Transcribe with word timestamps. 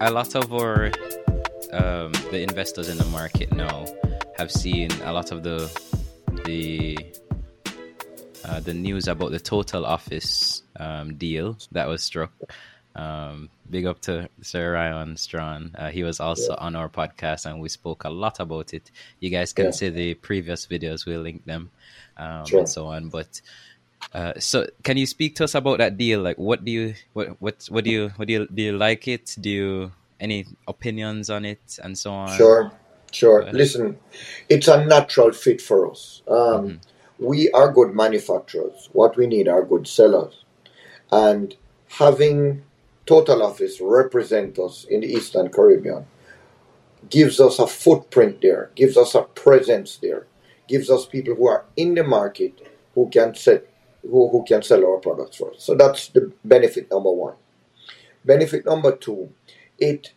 a 0.00 0.10
lot 0.10 0.34
of 0.34 0.52
our 0.54 0.86
um, 1.72 2.12
the 2.30 2.40
investors 2.40 2.88
in 2.88 2.98
the 2.98 3.04
market 3.06 3.52
now 3.52 3.84
have 4.36 4.50
seen 4.50 4.90
a 5.02 5.12
lot 5.12 5.32
of 5.32 5.42
the 5.42 5.68
the 6.44 6.96
uh, 8.44 8.60
the 8.60 8.72
news 8.72 9.08
about 9.08 9.30
the 9.30 9.40
total 9.40 9.84
office 9.84 10.62
um, 10.76 11.14
deal 11.16 11.58
that 11.72 11.88
was 11.88 12.02
struck. 12.02 12.32
Um, 12.94 13.48
big 13.70 13.86
up 13.86 14.00
to 14.02 14.28
Sir 14.42 14.72
Ryan 14.72 15.16
Strawn. 15.16 15.72
Uh, 15.76 15.90
he 15.90 16.02
was 16.02 16.18
also 16.18 16.52
yeah. 16.52 16.64
on 16.64 16.74
our 16.74 16.88
podcast 16.88 17.46
and 17.46 17.60
we 17.60 17.68
spoke 17.68 18.04
a 18.04 18.10
lot 18.10 18.40
about 18.40 18.74
it. 18.74 18.90
You 19.20 19.30
guys 19.30 19.52
can 19.52 19.66
yeah. 19.66 19.70
see 19.72 19.88
the 19.90 20.14
previous 20.14 20.66
videos, 20.66 21.06
we'll 21.06 21.20
link 21.20 21.44
them 21.44 21.70
um, 22.16 22.44
sure. 22.46 22.60
and 22.60 22.68
so 22.68 22.86
on. 22.86 23.08
But 23.08 23.40
uh, 24.12 24.32
so 24.38 24.66
can 24.82 24.96
you 24.96 25.06
speak 25.06 25.36
to 25.36 25.44
us 25.44 25.54
about 25.54 25.78
that 25.78 25.96
deal? 25.96 26.20
Like 26.20 26.38
what 26.38 26.64
do 26.64 26.72
you 26.72 26.94
what 27.12 27.40
what 27.40 27.66
what 27.70 27.84
do 27.84 27.90
you 27.90 28.10
what 28.16 28.28
do 28.28 28.34
you 28.34 28.48
do 28.52 28.62
you 28.62 28.76
like 28.76 29.08
it? 29.08 29.36
Do 29.40 29.50
you 29.50 29.92
any 30.20 30.46
opinions 30.66 31.30
on 31.30 31.44
it 31.44 31.78
and 31.82 31.96
so 31.96 32.12
on? 32.12 32.36
Sure. 32.36 32.72
Sure. 33.10 33.50
Listen, 33.52 33.98
it's 34.50 34.68
a 34.68 34.84
natural 34.84 35.32
fit 35.32 35.62
for 35.62 35.90
us. 35.90 36.22
Um, 36.28 36.36
mm-hmm 36.36 36.76
we 37.18 37.50
are 37.50 37.72
good 37.72 37.94
manufacturers. 37.94 38.88
What 38.92 39.16
we 39.16 39.26
need 39.26 39.48
are 39.48 39.64
good 39.64 39.86
sellers. 39.86 40.44
And 41.10 41.54
having 41.88 42.62
Total 43.06 43.42
Office 43.42 43.80
represent 43.80 44.58
us 44.58 44.84
in 44.84 45.00
the 45.00 45.08
Eastern 45.08 45.48
Caribbean 45.48 46.06
gives 47.10 47.40
us 47.40 47.58
a 47.58 47.66
footprint 47.66 48.40
there, 48.42 48.70
gives 48.74 48.96
us 48.96 49.14
a 49.14 49.22
presence 49.22 49.96
there, 49.96 50.26
gives 50.68 50.90
us 50.90 51.06
people 51.06 51.34
who 51.34 51.48
are 51.48 51.64
in 51.76 51.94
the 51.94 52.04
market 52.04 52.60
who 52.94 53.08
can 53.08 53.34
set 53.34 53.66
who, 54.10 54.28
who 54.28 54.44
can 54.44 54.62
sell 54.62 54.84
our 54.84 54.98
products 54.98 55.36
for 55.36 55.52
us. 55.52 55.64
So 55.64 55.74
that's 55.74 56.08
the 56.08 56.32
benefit 56.44 56.90
number 56.90 57.10
one. 57.10 57.34
Benefit 58.24 58.64
number 58.66 58.96
two, 58.96 59.32
it 59.78 60.12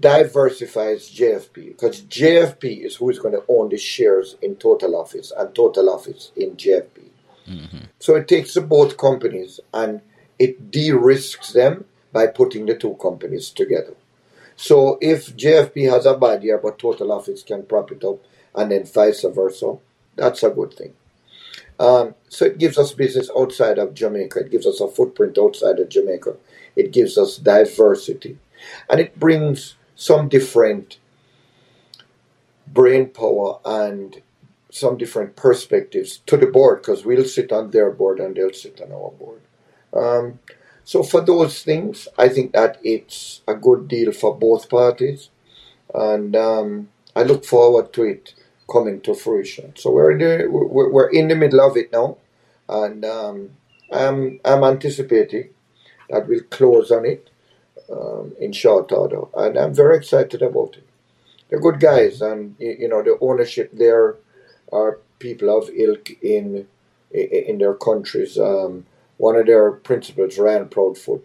diversifies 0.00 1.10
JFP 1.10 1.68
because 1.68 2.02
JFP 2.02 2.84
is 2.84 2.96
who 2.96 3.10
is 3.10 3.18
going 3.18 3.34
to 3.34 3.44
own 3.48 3.68
the 3.68 3.78
shares 3.78 4.36
in 4.42 4.56
Total 4.56 4.96
Office 4.96 5.32
and 5.36 5.54
Total 5.54 5.88
Office 5.88 6.32
in 6.36 6.56
JFP. 6.56 7.02
Mm-hmm. 7.48 7.78
So 8.00 8.16
it 8.16 8.26
takes 8.26 8.56
both 8.56 8.96
companies 8.96 9.60
and 9.72 10.00
it 10.38 10.70
de 10.70 10.90
risks 10.92 11.52
them 11.52 11.84
by 12.12 12.26
putting 12.26 12.66
the 12.66 12.74
two 12.74 12.94
companies 12.94 13.50
together. 13.50 13.94
So 14.56 14.98
if 15.00 15.36
JFP 15.36 15.90
has 15.90 16.06
a 16.06 16.16
bad 16.16 16.42
year 16.42 16.58
but 16.58 16.78
Total 16.78 17.12
Office 17.12 17.42
can 17.42 17.64
prop 17.64 17.92
it 17.92 18.02
up 18.04 18.18
and 18.54 18.72
then 18.72 18.84
vice 18.84 19.22
versa, 19.22 19.76
that's 20.16 20.42
a 20.42 20.50
good 20.50 20.74
thing. 20.74 20.94
Um, 21.78 22.14
so 22.28 22.46
it 22.46 22.58
gives 22.58 22.78
us 22.78 22.92
business 22.92 23.30
outside 23.36 23.78
of 23.78 23.94
Jamaica. 23.94 24.40
It 24.40 24.50
gives 24.50 24.66
us 24.66 24.80
a 24.80 24.88
footprint 24.88 25.38
outside 25.38 25.78
of 25.78 25.88
Jamaica. 25.88 26.36
It 26.76 26.92
gives 26.92 27.18
us 27.18 27.38
diversity 27.38 28.38
and 28.88 29.00
it 29.00 29.18
brings 29.18 29.76
some 29.94 30.28
different 30.28 30.98
brain 32.66 33.08
power 33.10 33.58
and 33.64 34.22
some 34.70 34.98
different 34.98 35.36
perspectives 35.36 36.18
to 36.26 36.36
the 36.36 36.46
board 36.46 36.82
because 36.82 37.04
we'll 37.04 37.24
sit 37.24 37.52
on 37.52 37.70
their 37.70 37.90
board 37.90 38.20
and 38.20 38.36
they'll 38.36 38.52
sit 38.52 38.80
on 38.80 38.92
our 38.92 39.10
board. 39.12 39.40
Um, 39.94 40.40
so 40.84 41.02
for 41.02 41.20
those 41.20 41.62
things, 41.62 42.08
I 42.18 42.28
think 42.28 42.52
that 42.52 42.78
it's 42.84 43.42
a 43.48 43.54
good 43.54 43.88
deal 43.88 44.12
for 44.12 44.36
both 44.36 44.68
parties, 44.68 45.30
and 45.94 46.36
um, 46.36 46.88
I 47.16 47.22
look 47.24 47.44
forward 47.44 47.92
to 47.94 48.04
it 48.04 48.34
coming 48.70 49.00
to 49.02 49.14
fruition. 49.14 49.74
So 49.76 49.90
we're 49.90 50.12
in 50.12 50.18
the 50.18 50.48
we're, 50.50 51.08
in 51.10 51.28
the 51.28 51.36
middle 51.36 51.60
of 51.60 51.76
it 51.76 51.92
now, 51.92 52.18
and 52.68 53.04
um, 53.04 53.50
I'm 53.92 54.40
I'm 54.44 54.64
anticipating 54.64 55.50
that 56.10 56.28
we'll 56.28 56.42
close 56.50 56.90
on 56.90 57.04
it 57.06 57.30
um, 57.90 58.34
in 58.40 58.52
short 58.52 58.92
order, 58.92 59.22
and 59.36 59.58
I'm 59.58 59.74
very 59.74 59.96
excited 59.96 60.42
about 60.42 60.76
it. 60.76 60.88
They're 61.48 61.60
good 61.60 61.80
guys, 61.80 62.20
and 62.22 62.56
you 62.58 62.88
know 62.88 63.02
the 63.02 63.18
ownership 63.20 63.70
there 63.72 64.16
are 64.72 64.98
people 65.18 65.56
of 65.56 65.70
ilk 65.74 66.10
in 66.22 66.66
in 67.12 67.58
their 67.58 67.74
countries. 67.74 68.38
Um, 68.38 68.86
one 69.18 69.36
of 69.36 69.46
their 69.46 69.72
principals, 69.72 70.38
Ryan 70.38 70.68
Proudfoot, 70.68 71.22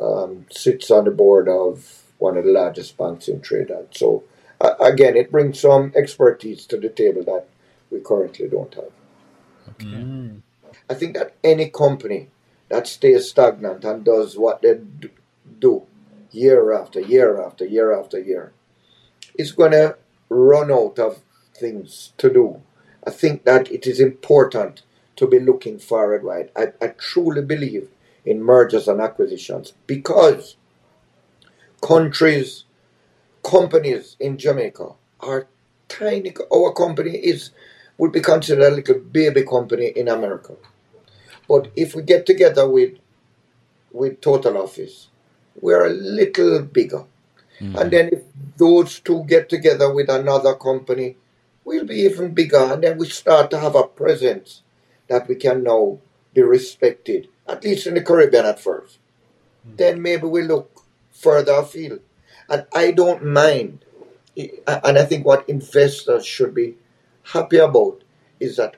um, 0.00 0.46
sits 0.50 0.90
on 0.90 1.04
the 1.04 1.10
board 1.10 1.48
of 1.48 2.02
one 2.18 2.36
of 2.36 2.44
the 2.44 2.50
largest 2.50 2.96
banks 2.96 3.28
in 3.28 3.40
Trinidad. 3.40 3.88
So 3.92 4.24
again, 4.60 5.16
it 5.16 5.30
brings 5.30 5.60
some 5.60 5.92
expertise 5.96 6.66
to 6.66 6.76
the 6.76 6.88
table 6.88 7.24
that 7.24 7.46
we 7.90 8.00
currently 8.00 8.48
don't 8.48 8.74
have. 8.74 8.92
Okay. 9.70 9.86
Mm. 9.86 10.42
I 10.88 10.94
think 10.94 11.16
that 11.16 11.34
any 11.42 11.70
company 11.70 12.28
that 12.68 12.86
stays 12.86 13.30
stagnant 13.30 13.84
and 13.84 14.04
does 14.04 14.36
what 14.36 14.62
they 14.62 14.80
do 15.58 15.86
year 16.30 16.72
after 16.72 17.00
year 17.00 17.40
after 17.40 17.64
year 17.64 17.98
after 17.98 18.18
year, 18.18 18.52
is 19.34 19.52
going 19.52 19.72
to 19.72 19.96
run 20.28 20.70
out 20.70 20.98
of 20.98 21.20
things 21.54 22.12
to 22.18 22.32
do. 22.32 22.62
I 23.06 23.10
think 23.10 23.44
that 23.44 23.70
it 23.70 23.86
is 23.86 24.00
important 24.00 24.82
to 25.16 25.26
be 25.26 25.40
looking 25.40 25.78
far 25.78 26.14
and 26.14 26.24
wide. 26.24 26.50
I, 26.56 26.72
I 26.80 26.88
truly 26.88 27.42
believe 27.42 27.88
in 28.24 28.42
mergers 28.42 28.88
and 28.88 29.00
acquisitions 29.00 29.72
because 29.86 30.56
countries, 31.82 32.64
companies 33.42 34.16
in 34.20 34.38
Jamaica 34.38 34.92
are 35.20 35.46
tiny. 35.88 36.34
Our 36.52 36.72
company 36.72 37.16
is 37.16 37.50
would 37.98 38.12
be 38.12 38.20
considered 38.20 38.72
like 38.72 38.88
a 38.88 38.92
little 38.92 39.10
baby 39.10 39.44
company 39.44 39.88
in 39.88 40.08
America. 40.08 40.54
But 41.46 41.70
if 41.76 41.94
we 41.94 42.02
get 42.02 42.26
together 42.26 42.68
with 42.68 42.94
with 43.92 44.20
Total 44.20 44.56
Office, 44.56 45.08
we're 45.60 45.86
a 45.86 45.90
little 45.90 46.62
bigger. 46.62 47.04
Mm. 47.60 47.80
And 47.80 47.90
then 47.90 48.08
if 48.12 48.22
those 48.56 49.00
two 49.00 49.24
get 49.24 49.48
together 49.48 49.92
with 49.92 50.08
another 50.08 50.54
company, 50.54 51.16
we'll 51.64 51.84
be 51.84 51.96
even 51.96 52.32
bigger. 52.32 52.72
And 52.72 52.82
then 52.82 52.98
we 52.98 53.08
start 53.08 53.50
to 53.50 53.58
have 53.58 53.74
a 53.74 53.82
presence 53.82 54.62
that 55.08 55.28
we 55.28 55.34
can 55.34 55.62
now 55.64 55.98
be 56.32 56.42
respected, 56.42 57.28
at 57.46 57.64
least 57.64 57.86
in 57.86 57.94
the 57.94 58.02
Caribbean 58.02 58.46
at 58.46 58.60
first. 58.60 58.98
Mm. 59.68 59.76
Then 59.76 60.02
maybe 60.02 60.26
we 60.26 60.42
look 60.42 60.84
further 61.10 61.52
afield. 61.52 62.00
And 62.50 62.66
I 62.74 62.90
don't 62.90 63.24
mind. 63.24 63.84
And 64.36 64.98
I 64.98 65.04
think 65.04 65.24
what 65.24 65.48
investors 65.48 66.26
should 66.26 66.54
be 66.54 66.74
happy 67.22 67.58
about 67.58 68.02
is 68.40 68.56
that 68.56 68.74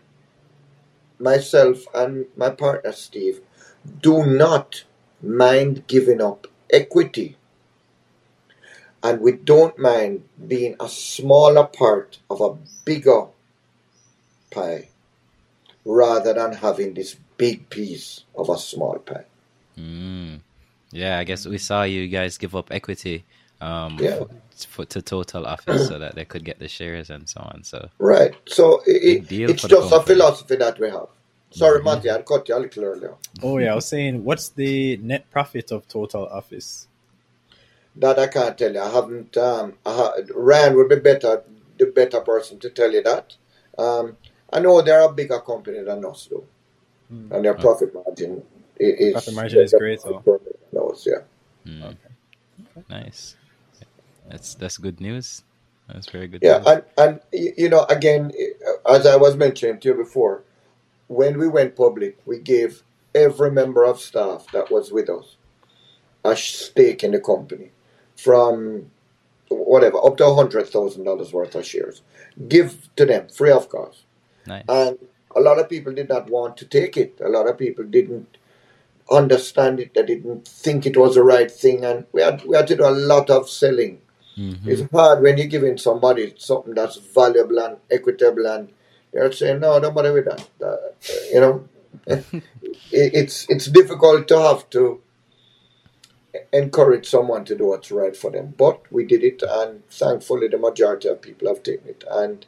myself 1.18 1.86
and 1.94 2.26
my 2.36 2.50
partner 2.50 2.92
Steve 2.92 3.40
do 4.00 4.26
not 4.26 4.84
mind 5.22 5.86
giving 5.86 6.20
up 6.20 6.46
equity. 6.70 7.36
And 9.02 9.20
we 9.20 9.32
don't 9.32 9.78
mind 9.78 10.24
being 10.46 10.76
a 10.78 10.88
smaller 10.88 11.64
part 11.64 12.18
of 12.30 12.40
a 12.40 12.56
bigger 12.84 13.26
pie 14.50 14.90
rather 15.84 16.34
than 16.34 16.52
having 16.52 16.94
this 16.94 17.16
big 17.36 17.68
piece 17.70 18.24
of 18.36 18.48
a 18.48 18.58
small 18.58 18.98
pie. 18.98 19.24
Mm. 19.78 20.40
Yeah, 20.92 21.18
I 21.18 21.24
guess 21.24 21.46
we 21.46 21.58
saw 21.58 21.82
you 21.82 22.06
guys 22.06 22.38
give 22.38 22.54
up 22.54 22.70
equity 22.70 23.24
um, 23.62 23.98
yeah. 24.00 24.16
for, 24.16 24.28
for, 24.68 24.84
to 24.86 25.02
Total 25.02 25.46
Office 25.46 25.88
so 25.88 25.98
that 25.98 26.14
they 26.14 26.24
could 26.24 26.44
get 26.44 26.58
the 26.58 26.68
shares 26.68 27.10
and 27.10 27.28
so 27.28 27.40
on. 27.40 27.62
So 27.64 27.88
right, 27.98 28.34
so 28.46 28.82
it, 28.86 29.30
it's 29.30 29.62
just 29.62 29.92
a 29.92 30.00
philosophy 30.00 30.56
that 30.56 30.78
we 30.78 30.90
have. 30.90 31.08
Sorry, 31.50 31.78
mm-hmm. 31.78 31.84
Matty, 31.86 32.10
I 32.10 32.22
cut 32.22 32.48
you 32.48 32.56
a 32.56 32.58
little 32.58 32.84
earlier. 32.84 33.14
Oh 33.42 33.58
yeah, 33.58 33.72
I 33.72 33.74
was 33.74 33.86
saying, 33.86 34.24
what's 34.24 34.48
the 34.50 34.96
net 34.98 35.30
profit 35.30 35.70
of 35.70 35.86
Total 35.86 36.26
Office? 36.26 36.88
That 37.96 38.18
I 38.18 38.26
can't 38.26 38.56
tell 38.56 38.72
you. 38.72 38.80
I 38.80 38.90
haven't. 38.90 39.36
Um, 39.36 39.74
I 39.84 39.94
ha- 39.94 40.14
Ryan 40.34 40.76
would 40.76 40.88
be 40.88 40.96
better, 40.96 41.42
the 41.78 41.86
better 41.86 42.20
person 42.20 42.58
to 42.60 42.70
tell 42.70 42.90
you 42.90 43.02
that. 43.02 43.36
Um, 43.78 44.16
I 44.52 44.60
know 44.60 44.80
they're 44.82 45.02
a 45.02 45.12
bigger 45.12 45.40
company 45.40 45.82
than 45.82 46.04
us, 46.04 46.28
though, 46.30 46.44
mm. 47.12 47.30
and 47.30 47.44
their 47.44 47.54
profit 47.54 47.94
margin 47.94 48.42
is 48.78 49.12
profit 49.12 49.34
margin 49.34 49.60
is 49.60 49.74
great. 49.78 50.00
So, 50.00 50.22
knows, 50.72 51.06
yeah. 51.06 51.70
Mm. 51.70 51.84
Okay. 51.84 51.96
okay. 52.76 52.84
Nice. 52.88 53.36
That's 54.32 54.54
that's 54.54 54.78
good 54.78 55.00
news. 55.00 55.44
That's 55.88 56.08
very 56.08 56.26
good. 56.26 56.40
Yeah, 56.42 56.58
news. 56.58 56.66
and 56.66 56.82
and 56.96 57.20
you 57.32 57.68
know, 57.68 57.84
again, 57.84 58.32
as 58.88 59.06
I 59.06 59.16
was 59.16 59.36
mentioning 59.36 59.78
to 59.80 59.88
you 59.90 59.94
before, 59.94 60.42
when 61.08 61.38
we 61.38 61.46
went 61.46 61.76
public, 61.76 62.18
we 62.24 62.38
gave 62.38 62.82
every 63.14 63.50
member 63.50 63.84
of 63.84 64.00
staff 64.00 64.46
that 64.52 64.70
was 64.70 64.90
with 64.90 65.10
us 65.10 65.36
a 66.24 66.34
stake 66.34 67.04
in 67.04 67.10
the 67.10 67.20
company 67.20 67.70
from 68.16 68.90
whatever 69.48 69.98
up 70.04 70.16
to 70.16 70.26
a 70.26 70.34
hundred 70.34 70.66
thousand 70.68 71.04
dollars 71.04 71.32
worth 71.32 71.54
of 71.54 71.66
shares. 71.66 72.00
Give 72.48 72.88
to 72.96 73.04
them 73.04 73.28
free 73.28 73.50
of 73.50 73.68
cost. 73.68 74.04
Nice. 74.46 74.64
And 74.68 74.98
a 75.36 75.40
lot 75.40 75.58
of 75.58 75.68
people 75.68 75.92
did 75.92 76.08
not 76.08 76.30
want 76.30 76.56
to 76.58 76.64
take 76.64 76.96
it. 76.96 77.18
A 77.22 77.28
lot 77.28 77.48
of 77.48 77.58
people 77.58 77.84
didn't 77.84 78.38
understand 79.10 79.80
it. 79.80 79.94
They 79.94 80.04
didn't 80.04 80.46
think 80.48 80.86
it 80.86 80.96
was 80.96 81.16
the 81.16 81.22
right 81.22 81.50
thing, 81.50 81.84
and 81.84 82.06
we 82.12 82.22
had 82.22 82.44
we 82.44 82.56
had 82.56 82.66
to 82.68 82.76
do 82.76 82.86
a 82.86 82.90
lot 82.90 83.28
of 83.28 83.50
selling. 83.50 84.01
Mm-hmm. 84.36 84.68
It's 84.68 84.90
hard 84.90 85.22
when 85.22 85.38
you're 85.38 85.46
giving 85.46 85.76
somebody 85.78 86.34
something 86.38 86.74
that's 86.74 86.96
valuable 86.96 87.58
and 87.58 87.76
equitable 87.90 88.46
and 88.46 88.72
they're 89.12 89.30
saying, 89.30 89.60
no, 89.60 89.78
don't 89.78 89.94
bother 89.94 90.12
with 90.12 90.24
that. 90.24 90.48
Uh, 90.64 90.76
you 91.32 91.40
know, 91.40 91.68
it, 92.06 92.42
it's 92.90 93.46
it's 93.50 93.66
difficult 93.66 94.26
to 94.28 94.40
have 94.40 94.68
to 94.70 95.02
encourage 96.52 97.08
someone 97.08 97.44
to 97.44 97.56
do 97.56 97.66
what's 97.66 97.90
right 97.90 98.16
for 98.16 98.30
them. 98.30 98.54
But 98.56 98.90
we 98.90 99.04
did 99.04 99.22
it, 99.22 99.42
and 99.46 99.86
thankfully, 99.90 100.48
the 100.48 100.58
majority 100.58 101.08
of 101.08 101.20
people 101.20 101.48
have 101.48 101.62
taken 101.62 101.88
it. 101.88 102.04
And 102.10 102.46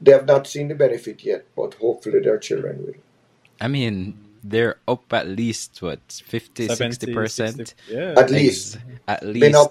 they 0.00 0.12
have 0.12 0.26
not 0.26 0.46
seen 0.46 0.68
the 0.68 0.74
benefit 0.74 1.24
yet, 1.24 1.46
but 1.56 1.74
hopefully, 1.74 2.20
their 2.20 2.38
children 2.38 2.84
will. 2.84 2.94
I 3.60 3.68
mean, 3.68 4.16
they're 4.42 4.76
up 4.88 5.12
at 5.12 5.28
least 5.28 5.82
what 5.82 6.00
50 6.26 6.68
60 6.68 7.12
percent 7.14 7.74
yeah. 7.88 8.14
At 8.16 8.30
least. 8.30 8.78
at 9.06 9.24
least 9.24 9.40
Been 9.40 9.54
up- 9.54 9.70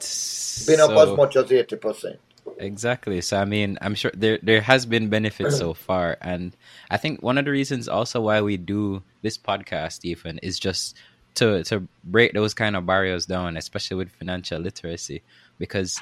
Been 0.67 0.79
up 0.79 1.05
So- 1.05 1.11
as 1.11 1.17
much 1.17 1.35
as 1.35 1.45
80%. 1.45 2.17
Exactly. 2.57 3.21
So 3.21 3.37
I 3.37 3.45
mean, 3.45 3.77
I'm 3.81 3.95
sure 3.95 4.11
there 4.15 4.39
there 4.43 4.61
has 4.61 4.85
been 4.85 5.09
benefits 5.09 5.57
so 5.57 5.73
far, 5.87 6.17
and 6.19 6.55
I 6.89 6.97
think 6.97 7.21
one 7.21 7.37
of 7.37 7.45
the 7.45 7.51
reasons 7.51 7.87
also 7.87 8.21
why 8.21 8.41
we 8.41 8.57
do 8.57 9.01
this 9.21 9.37
podcast 9.37 9.99
even 10.03 10.39
is 10.39 10.59
just 10.59 10.97
to 11.35 11.63
to 11.65 11.87
break 12.03 12.33
those 12.33 12.53
kind 12.53 12.75
of 12.75 12.85
barriers 12.85 13.25
down, 13.27 13.55
especially 13.55 13.97
with 13.97 14.11
financial 14.11 14.59
literacy, 14.59 15.21
because 15.57 16.01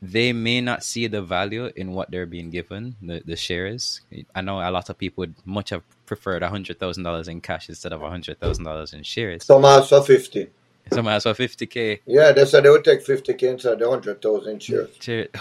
they 0.00 0.32
may 0.32 0.60
not 0.60 0.84
see 0.84 1.06
the 1.08 1.20
value 1.22 1.70
in 1.74 1.92
what 1.92 2.10
they're 2.10 2.26
being 2.26 2.50
given 2.50 2.94
the 3.02 3.22
the 3.24 3.36
shares. 3.36 4.00
I 4.34 4.40
know 4.42 4.60
a 4.60 4.70
lot 4.70 4.88
of 4.90 4.96
people 4.98 5.22
would 5.22 5.34
much 5.44 5.70
have 5.70 5.82
preferred 6.06 6.42
a 6.42 6.48
hundred 6.48 6.78
thousand 6.78 7.02
dollars 7.04 7.28
in 7.28 7.40
cash 7.40 7.68
instead 7.68 7.92
of 7.92 8.02
a 8.02 8.08
hundred 8.08 8.38
thousand 8.40 8.64
dollars 8.64 8.92
in 8.92 9.02
shares. 9.02 9.44
Some 9.44 9.64
asked 9.64 9.88
for 9.90 10.02
50. 10.02 10.48
Some 10.92 11.06
ask 11.08 11.24
for 11.24 11.34
fifty 11.34 11.66
k. 11.66 12.00
Yeah, 12.06 12.32
they 12.32 12.46
said 12.46 12.64
they 12.64 12.70
would 12.70 12.82
take 12.84 13.04
50k 13.04 13.42
instead 13.42 13.82
of 13.82 13.88
100,000 13.88 14.62
shares. 14.62 14.90
Share. 15.00 15.28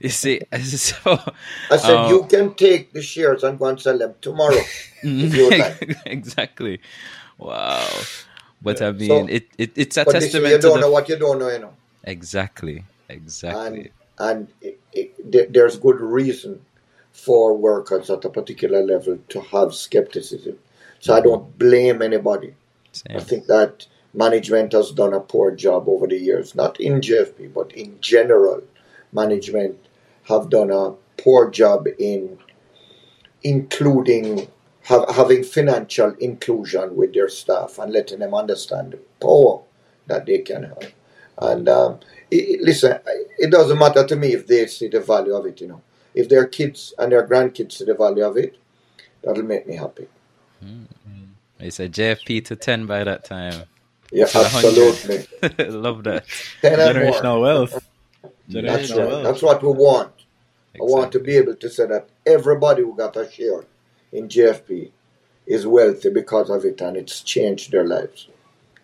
You 0.00 0.08
see, 0.08 0.40
so 0.64 1.18
I 1.70 1.76
said, 1.76 1.94
Um, 1.96 2.10
you 2.10 2.24
can 2.24 2.54
take 2.54 2.92
the 2.92 3.00
shares 3.02 3.44
and 3.44 3.58
go 3.58 3.66
and 3.66 3.80
sell 3.80 3.96
them 3.98 4.14
tomorrow 4.20 4.54
if 5.02 5.34
you 5.34 5.50
like. 5.50 5.98
exactly. 6.06 6.80
Wow. 7.38 7.86
But 8.62 8.76
I 8.82 8.90
So- 8.90 8.92
mean, 8.92 9.28
it, 9.28 9.46
it 9.58 9.70
it's 9.76 9.96
a 9.96 10.04
But 10.04 10.12
testament 10.12 10.52
you 10.54 10.58
don't 10.58 10.74
the 10.76 10.80
know 10.82 10.90
what 10.90 11.08
you 11.08 11.16
don't 11.18 11.38
know, 11.38 11.48
you 11.50 11.58
know. 11.60 11.74
exactly, 12.04 12.84
exactly. 13.08 13.92
And 14.18 14.48
it, 14.60 14.80
it, 14.92 15.52
there's 15.52 15.76
good 15.76 16.00
reason 16.00 16.60
for 17.12 17.56
workers 17.56 18.10
at 18.10 18.24
a 18.24 18.30
particular 18.30 18.82
level 18.82 19.18
to 19.28 19.40
have 19.40 19.74
skepticism. 19.74 20.58
So 21.00 21.14
I 21.14 21.20
don't 21.20 21.56
blame 21.58 22.02
anybody. 22.02 22.54
I 23.10 23.20
think 23.20 23.46
that 23.46 23.86
management 24.14 24.72
has 24.72 24.90
done 24.90 25.14
a 25.14 25.20
poor 25.20 25.54
job 25.54 25.88
over 25.88 26.06
the 26.06 26.18
years, 26.18 26.54
not 26.54 26.80
in 26.80 27.00
JFP, 27.00 27.54
but 27.54 27.72
in 27.72 28.00
general. 28.00 28.62
Management 29.12 29.78
have 30.24 30.50
done 30.50 30.70
a 30.70 30.94
poor 31.16 31.50
job 31.50 31.86
in 31.98 32.38
including 33.42 34.48
have, 34.82 35.04
having 35.14 35.44
financial 35.44 36.14
inclusion 36.14 36.96
with 36.96 37.14
their 37.14 37.28
staff 37.28 37.78
and 37.78 37.92
letting 37.92 38.18
them 38.18 38.34
understand 38.34 38.92
the 38.92 38.98
power 39.20 39.62
that 40.06 40.26
they 40.26 40.38
can 40.38 40.64
have. 40.64 40.92
And 41.38 41.68
um, 41.68 42.00
it, 42.30 42.60
listen, 42.62 42.98
it 43.38 43.50
doesn't 43.50 43.78
matter 43.78 44.06
to 44.06 44.16
me 44.16 44.32
if 44.32 44.46
they 44.46 44.66
see 44.66 44.88
the 44.88 45.00
value 45.00 45.34
of 45.34 45.46
it. 45.46 45.60
You 45.60 45.68
know, 45.68 45.82
if 46.14 46.28
their 46.28 46.46
kids 46.46 46.94
and 46.98 47.12
their 47.12 47.26
grandkids 47.26 47.72
see 47.72 47.84
the 47.84 47.94
value 47.94 48.24
of 48.24 48.36
it, 48.36 48.56
that'll 49.22 49.42
make 49.42 49.66
me 49.66 49.76
happy. 49.76 50.08
Mm-hmm. 50.64 51.24
It's 51.60 51.80
a 51.80 51.88
JFP 51.88 52.44
to 52.46 52.56
ten 52.56 52.86
by 52.86 53.04
that 53.04 53.24
time. 53.24 53.64
Yeah, 54.12 54.24
absolutely. 54.24 55.26
Love 55.68 56.04
that. 56.04 56.26
Generational 56.62 57.42
wealth. 57.42 57.88
That's 58.22 58.34
Generational 58.48 58.98
right. 58.98 59.08
wealth. 59.08 59.24
That's 59.24 59.42
what 59.42 59.62
we 59.62 59.68
want. 59.68 60.12
I 60.76 60.84
want 60.84 61.12
to 61.12 61.20
be 61.20 61.36
able 61.36 61.56
to 61.56 61.68
say 61.68 61.86
that 61.86 62.08
everybody 62.24 62.82
who 62.82 62.96
got 62.96 63.16
a 63.16 63.30
share 63.30 63.64
in 64.12 64.28
JFP 64.28 64.90
is 65.46 65.66
wealthy 65.66 66.10
because 66.10 66.50
of 66.50 66.64
it 66.64 66.80
and 66.80 66.96
it's 66.96 67.22
changed 67.22 67.72
their 67.72 67.84
lives. 67.84 68.28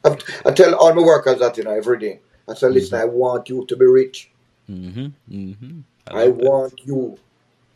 I, 0.05 0.19
I 0.44 0.50
tell 0.50 0.75
all 0.75 0.93
my 0.94 1.02
workers 1.02 1.38
that 1.38 1.56
you 1.56 1.64
know 1.64 1.70
every 1.70 1.99
day. 1.99 2.20
I 2.49 2.55
said, 2.55 2.73
listen, 2.73 3.00
I 3.00 3.05
want 3.05 3.49
you 3.49 3.64
to 3.67 3.76
be 3.76 3.87
rich. 3.87 4.31
Mm-hmm. 4.70 5.06
Mm-hmm. 5.31 5.81
I 6.08 6.29
want 6.29 6.81
you 6.85 7.19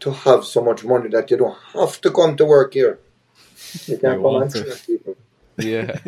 to 0.01 0.11
have 0.11 0.45
so 0.45 0.63
much 0.63 0.85
money 0.85 1.09
that 1.11 1.31
you 1.31 1.37
don't 1.37 1.59
have 1.75 2.01
to 2.03 2.11
come 2.11 2.37
to 2.37 2.45
work 2.45 2.75
here. 2.75 2.99
You 3.87 3.99
can 3.99 4.11
I 4.11 4.17
come 4.17 4.43
and 4.43 4.51
to. 4.51 4.79
people. 4.87 5.17
Yeah. 5.59 5.99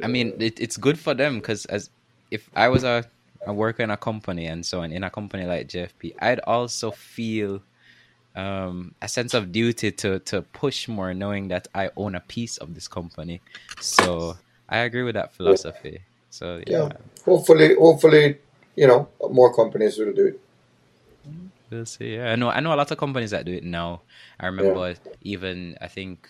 I 0.00 0.06
mean, 0.06 0.34
it, 0.38 0.60
it's 0.60 0.76
good 0.76 1.00
for 1.00 1.14
them 1.14 1.40
because 1.40 1.64
as 1.66 1.90
if 2.30 2.48
I 2.54 2.68
was 2.68 2.84
a, 2.84 3.04
a 3.44 3.52
worker 3.52 3.82
in 3.82 3.90
a 3.90 3.96
company 3.96 4.46
and 4.46 4.64
so 4.64 4.82
on, 4.82 4.92
in 4.92 5.02
a 5.02 5.10
company 5.10 5.46
like 5.46 5.66
JFP, 5.66 6.14
I'd 6.20 6.38
also 6.40 6.92
feel 6.92 7.60
um, 8.36 8.94
a 9.02 9.08
sense 9.08 9.34
of 9.34 9.50
duty 9.50 9.90
to 9.90 10.20
to 10.20 10.42
push 10.42 10.86
more, 10.86 11.12
knowing 11.12 11.48
that 11.48 11.66
I 11.74 11.90
own 11.96 12.14
a 12.14 12.20
piece 12.20 12.56
of 12.58 12.74
this 12.74 12.86
company. 12.86 13.40
So 13.80 14.36
I 14.68 14.78
agree 14.78 15.02
with 15.02 15.14
that 15.14 15.34
philosophy. 15.34 16.02
So 16.30 16.60
yeah, 16.66 16.88
Yeah. 16.88 16.88
Hopefully, 17.24 17.74
hopefully, 17.74 18.38
you 18.76 18.86
know, 18.86 19.08
more 19.30 19.52
companies 19.54 19.98
will 19.98 20.12
do 20.12 20.26
it. 20.26 20.40
we'll 21.70 21.86
see. 21.86 22.14
Yeah, 22.16 22.32
I 22.32 22.36
know. 22.36 22.48
I 22.50 22.60
know 22.60 22.74
a 22.74 22.76
lot 22.76 22.90
of 22.90 22.98
companies 22.98 23.30
that 23.30 23.44
do 23.44 23.52
it 23.52 23.64
now. 23.64 24.02
I 24.40 24.46
remember 24.46 24.94
even 25.22 25.76
I 25.80 25.88
think 25.88 26.28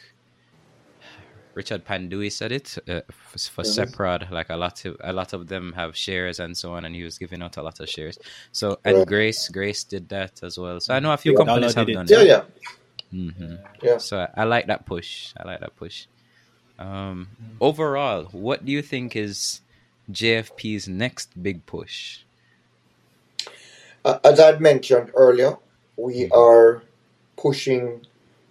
Richard 1.54 1.84
Pandohie 1.84 2.30
said 2.32 2.52
it 2.52 2.78
uh, 2.88 3.00
for, 3.10 3.38
for 3.38 3.62
Mhm. 3.64 3.90
Seprod. 3.90 4.30
Like 4.30 4.50
a 4.50 4.56
lot 4.56 4.84
of 4.84 4.96
a 5.02 5.12
lot 5.12 5.32
of 5.32 5.48
them 5.48 5.72
have 5.74 5.96
shares 5.96 6.38
and 6.40 6.56
so 6.56 6.72
on, 6.72 6.84
and 6.84 6.94
he 6.94 7.02
was 7.02 7.18
giving 7.18 7.42
out 7.42 7.56
a 7.56 7.62
lot 7.62 7.80
of 7.80 7.88
shares. 7.88 8.18
So 8.52 8.78
and 8.84 8.98
Right. 8.98 9.06
Grace 9.06 9.48
Grace 9.48 9.84
did 9.84 10.08
that 10.10 10.40
as 10.42 10.58
well. 10.58 10.80
So 10.80 10.94
I 10.94 11.00
know 11.00 11.12
a 11.12 11.16
few 11.16 11.32
Yeah. 11.32 11.38
companies 11.38 11.74
have 11.74 11.86
did 11.86 11.92
it 11.92 11.94
done 11.94 12.06
Yeah, 12.08 12.22
that. 12.22 12.26
yeah. 12.26 12.42
hmm 13.10 13.54
Yeah. 13.82 13.98
So 13.98 14.18
I, 14.20 14.42
I 14.42 14.44
like 14.44 14.66
that 14.68 14.86
push. 14.86 15.32
I 15.36 15.46
like 15.46 15.60
that 15.60 15.76
push. 15.76 16.06
Um, 16.78 17.28
overall, 17.60 18.24
what 18.30 18.64
do 18.64 18.70
you 18.72 18.82
think 18.82 19.16
is 19.16 19.60
JFP's 20.10 20.88
next 20.88 21.40
big 21.42 21.66
push? 21.66 22.20
Uh, 24.04 24.18
as 24.24 24.40
I'd 24.40 24.60
mentioned 24.60 25.10
earlier, 25.14 25.56
we 25.96 26.30
are 26.30 26.82
pushing 27.36 28.06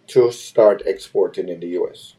to 0.08 0.32
start 0.32 0.84
exporting 0.86 1.50
in 1.50 1.60
the 1.60 1.68
US 1.80 2.14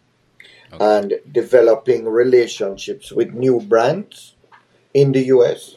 Okay. 0.73 0.85
and 0.85 1.15
developing 1.33 2.05
relationships 2.05 3.11
with 3.11 3.33
new 3.33 3.59
brands 3.61 4.35
in 4.93 5.13
the 5.13 5.25
US. 5.27 5.77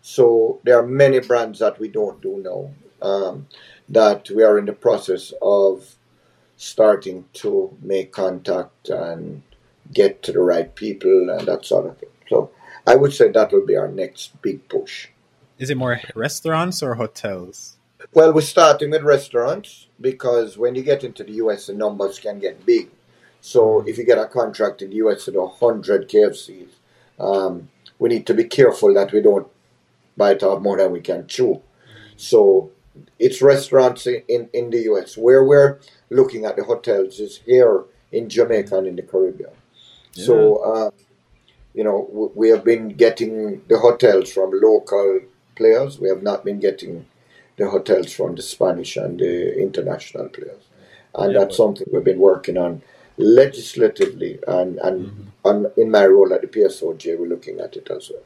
So 0.00 0.58
there 0.64 0.78
are 0.78 0.86
many 0.86 1.20
brands 1.20 1.60
that 1.60 1.78
we 1.78 1.88
don't 1.88 2.20
do 2.20 2.38
now 2.38 2.70
um, 3.08 3.46
that 3.88 4.28
we 4.30 4.42
are 4.42 4.58
in 4.58 4.66
the 4.66 4.72
process 4.72 5.32
of 5.40 5.94
starting 6.56 7.24
to 7.34 7.76
make 7.82 8.10
contact 8.10 8.88
and 8.88 9.42
get 9.92 10.22
to 10.24 10.32
the 10.32 10.40
right 10.40 10.74
people 10.74 11.30
and 11.30 11.46
that 11.46 11.64
sort 11.64 11.86
of 11.86 11.98
thing. 11.98 12.08
So 12.28 12.50
I 12.86 12.96
would 12.96 13.12
say 13.12 13.30
that 13.30 13.52
will 13.52 13.66
be 13.66 13.76
our 13.76 13.88
next 13.88 14.40
big 14.42 14.68
push. 14.68 15.08
Is 15.58 15.70
it 15.70 15.76
more 15.76 16.00
restaurants 16.14 16.82
or 16.82 16.94
hotels? 16.94 17.76
Well, 18.12 18.32
we're 18.32 18.40
starting 18.42 18.90
with 18.90 19.02
restaurants 19.02 19.86
because 20.00 20.58
when 20.58 20.74
you 20.74 20.82
get 20.82 21.04
into 21.04 21.22
the 21.22 21.32
US, 21.34 21.66
the 21.66 21.74
numbers 21.74 22.18
can 22.18 22.40
get 22.40 22.66
big. 22.66 22.90
So 23.40 23.84
if 23.86 23.96
you 23.98 24.04
get 24.04 24.18
a 24.18 24.26
contract 24.26 24.82
in 24.82 24.90
the 24.90 24.96
US 24.96 25.26
do 25.26 25.40
100 25.40 26.08
KFCs, 26.08 26.70
um, 27.20 27.68
we 27.98 28.08
need 28.08 28.26
to 28.26 28.34
be 28.34 28.44
careful 28.44 28.92
that 28.94 29.12
we 29.12 29.20
don't 29.20 29.46
bite 30.16 30.42
off 30.42 30.60
more 30.62 30.76
than 30.76 30.92
we 30.92 31.00
can 31.00 31.26
chew. 31.26 31.62
So 32.16 32.70
it's 33.18 33.40
restaurants 33.40 34.06
in, 34.06 34.22
in, 34.28 34.48
in 34.52 34.70
the 34.70 34.80
US. 34.92 35.16
Where 35.16 35.44
we're 35.44 35.78
looking 36.10 36.44
at 36.44 36.56
the 36.56 36.64
hotels 36.64 37.20
is 37.20 37.38
here 37.46 37.84
in 38.10 38.28
Jamaica 38.28 38.76
and 38.76 38.86
in 38.88 38.96
the 38.96 39.02
Caribbean. 39.02 39.50
So, 40.12 40.56
uh, 40.56 40.90
you 41.74 41.84
know, 41.84 42.30
we 42.34 42.50
have 42.50 42.64
been 42.64 42.90
getting 42.90 43.62
the 43.68 43.78
hotels 43.78 44.32
from 44.32 44.50
local 44.52 45.20
players. 45.56 45.98
We 45.98 46.08
have 46.08 46.22
not 46.22 46.44
been 46.44 46.60
getting 46.60 47.06
the 47.56 47.68
hotels 47.70 48.12
from 48.12 48.34
the 48.34 48.42
Spanish 48.42 48.96
and 48.96 49.18
the 49.18 49.58
international 49.60 50.28
players. 50.28 50.62
And 51.14 51.32
Yeah, 51.32 51.40
that's 51.40 51.56
something 51.56 51.86
we've 51.92 52.04
been 52.04 52.18
working 52.18 52.56
on 52.56 52.82
legislatively. 53.16 54.38
And, 54.46 54.78
and 54.78 55.06
Mm-hmm. 55.06 55.28
on, 55.44 55.72
in 55.76 55.90
my 55.90 56.06
role 56.06 56.32
at 56.32 56.42
the 56.42 56.46
PSOJ, 56.48 57.18
we're 57.18 57.26
looking 57.26 57.60
at 57.60 57.76
it 57.76 57.90
as 57.90 58.10
well. 58.10 58.22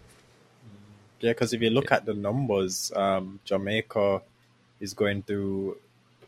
Yeah, 1.21 1.31
because 1.33 1.53
if 1.53 1.63
you 1.63 1.71
look 1.71 1.91
at 1.93 2.05
the 2.05 2.15
numbers, 2.15 2.93
um, 2.95 3.41
Jamaica 3.45 4.23
is 4.81 4.93
going 4.95 5.23
through. 5.23 5.79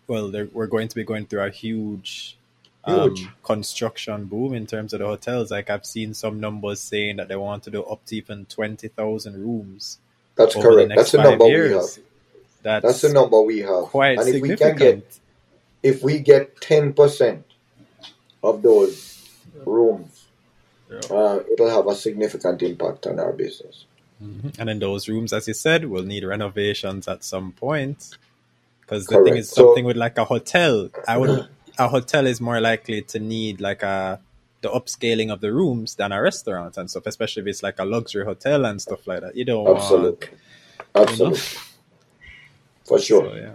Well, 0.07 0.33
we're 0.53 0.67
going 0.67 0.89
to 0.89 0.95
be 0.95 1.05
going 1.05 1.27
through 1.27 1.43
a 1.43 1.51
huge, 1.51 2.39
um, 2.85 3.14
construction 3.42 4.25
boom 4.26 4.54
in 4.54 4.66
terms 4.66 4.92
of 4.92 5.00
the 5.00 5.06
hotels. 5.06 5.50
Like 5.50 5.68
I've 5.70 5.85
seen 5.85 6.14
some 6.14 6.40
numbers 6.40 6.80
saying 6.80 7.16
that 7.16 7.28
they 7.28 7.37
want 7.37 7.64
to 7.64 7.70
do 7.70 7.82
up 7.82 8.04
to 8.06 8.16
even 8.16 8.47
twenty 8.47 8.88
thousand 8.88 9.35
rooms 9.44 9.99
That's 10.37 10.54
the 10.54 10.62
correct. 10.62 10.88
next 10.90 11.00
That's 11.00 11.12
the 11.12 11.23
number 11.23 11.44
we 11.47 11.52
have. 11.73 11.82
That's, 12.62 12.82
That's 12.85 13.00
the 13.02 13.12
number 13.12 13.40
we 13.42 13.58
have. 13.61 13.85
quite 13.85 14.18
and 14.18 14.28
if 14.28 14.42
we 14.42 14.49
significant. 14.50 14.78
can 14.78 14.99
get 15.00 15.18
if 15.82 16.02
we 16.02 16.18
get 16.20 16.61
ten 16.61 16.92
percent 16.92 17.44
of 18.42 18.62
those 18.62 19.28
rooms, 19.66 20.26
Yeah. 20.90 20.99
uh, 21.11 21.42
it'll 21.52 21.70
have 21.70 21.87
a 21.87 21.94
significant 21.94 22.62
impact 22.62 23.06
on 23.06 23.18
our 23.20 23.32
business. 23.32 23.85
Mhm. 24.23 24.58
And 24.58 24.70
in 24.70 24.78
those 24.78 25.08
rooms, 25.08 25.32
as 25.32 25.47
you 25.47 25.54
said, 25.54 25.85
will 25.85 26.02
need 26.04 26.25
renovations 26.25 27.06
at 27.06 27.23
some 27.23 27.52
point. 27.52 28.16
Because 28.80 29.06
the 29.06 29.16
Correct. 29.16 29.28
thing 29.28 29.37
is, 29.38 29.50
So- 29.50 29.66
something 29.66 29.85
with 29.85 29.97
like 29.97 30.16
a 30.18 30.25
hotel, 30.25 30.88
I 31.06 31.18
would 31.18 31.49
a 31.78 31.88
hotel 31.88 32.26
is 32.26 32.40
more 32.40 32.61
likely 32.61 33.02
to 33.02 33.18
need 33.18 33.61
like 33.61 33.82
a 33.82 34.20
the 34.61 34.68
upscaling 34.68 35.32
of 35.32 35.40
the 35.40 35.52
rooms 35.52 35.94
than 35.94 36.11
a 36.11 36.20
restaurant 36.20 36.76
and 36.76 36.90
stuff, 36.90 37.06
especially 37.06 37.42
if 37.42 37.47
it's 37.47 37.62
like 37.62 37.78
a 37.78 37.85
luxury 37.85 38.25
hotel 38.25 38.64
and 38.66 38.82
stuff 38.82 39.06
like 39.06 39.20
that. 39.20 39.37
You 39.37 39.44
don't 39.44 39.64
want- 39.64 39.78
Absolutely. 39.78 40.28
Absolutely. 40.97 41.38
For 42.85 42.99
sure. 42.99 43.28
So, 43.30 43.35
yeah. 43.37 43.54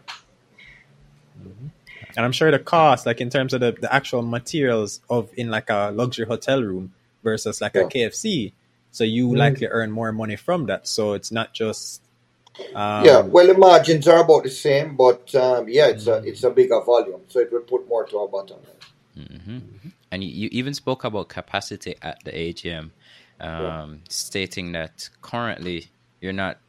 Mhm. 1.42 1.70
And 2.16 2.26
I'm 2.26 2.32
sure 2.32 2.52
the 2.52 2.60
cost, 2.60 3.06
like 3.06 3.20
in 3.20 3.30
terms 3.30 3.54
of 3.54 3.60
the, 3.60 3.72
the 3.74 3.94
actual 3.94 4.22
materials 4.22 5.02
of 5.10 5.30
in 5.36 5.50
like 5.50 5.70
a 5.70 5.92
luxury 5.94 6.26
hotel 6.26 6.62
room 6.64 6.94
versus 7.24 7.60
like 7.60 7.74
Yeah. 7.76 7.82
a 7.82 7.88
KFC, 7.90 8.54
so 8.92 9.04
you 9.04 9.28
Mm. 9.30 9.38
likely 9.38 9.68
earn 9.68 9.92
more 9.92 10.12
money 10.12 10.36
from 10.36 10.68
that. 10.68 10.88
So 10.88 11.14
it's 11.14 11.32
not 11.32 11.54
just 11.54 12.02
um, 12.76 12.76
yeah, 12.98 13.22
well, 13.22 13.48
the 13.48 13.58
margins 13.58 14.08
are 14.08 14.24
about 14.24 14.44
the 14.44 14.50
same, 14.52 14.96
but 14.98 15.34
um, 15.36 15.68
yeah, 15.70 15.88
it's 15.88 16.08
Mm. 16.08 16.08
a 16.08 16.22
it's 16.26 16.44
a 16.44 16.52
bigger 16.52 16.82
volume, 16.82 17.22
so 17.30 17.40
it 17.40 17.52
will 17.52 17.62
put 17.62 17.88
more 17.88 18.06
to 18.08 18.20
our 18.20 18.28
bottom 18.30 18.58
line. 18.58 18.76
hmm 19.16 19.60
And 20.12 20.24
you, 20.24 20.30
you 20.32 20.50
even 20.54 20.74
spoke 20.76 21.04
about 21.06 21.30
capacity 21.30 21.96
at 22.02 22.24
the 22.26 22.32
AGM, 22.32 22.92
um, 23.42 23.50
Yeah. 23.58 23.74
stating 24.10 24.74
that 24.74 25.10
currently 25.22 25.92
you're 26.22 26.34
not 26.34 26.60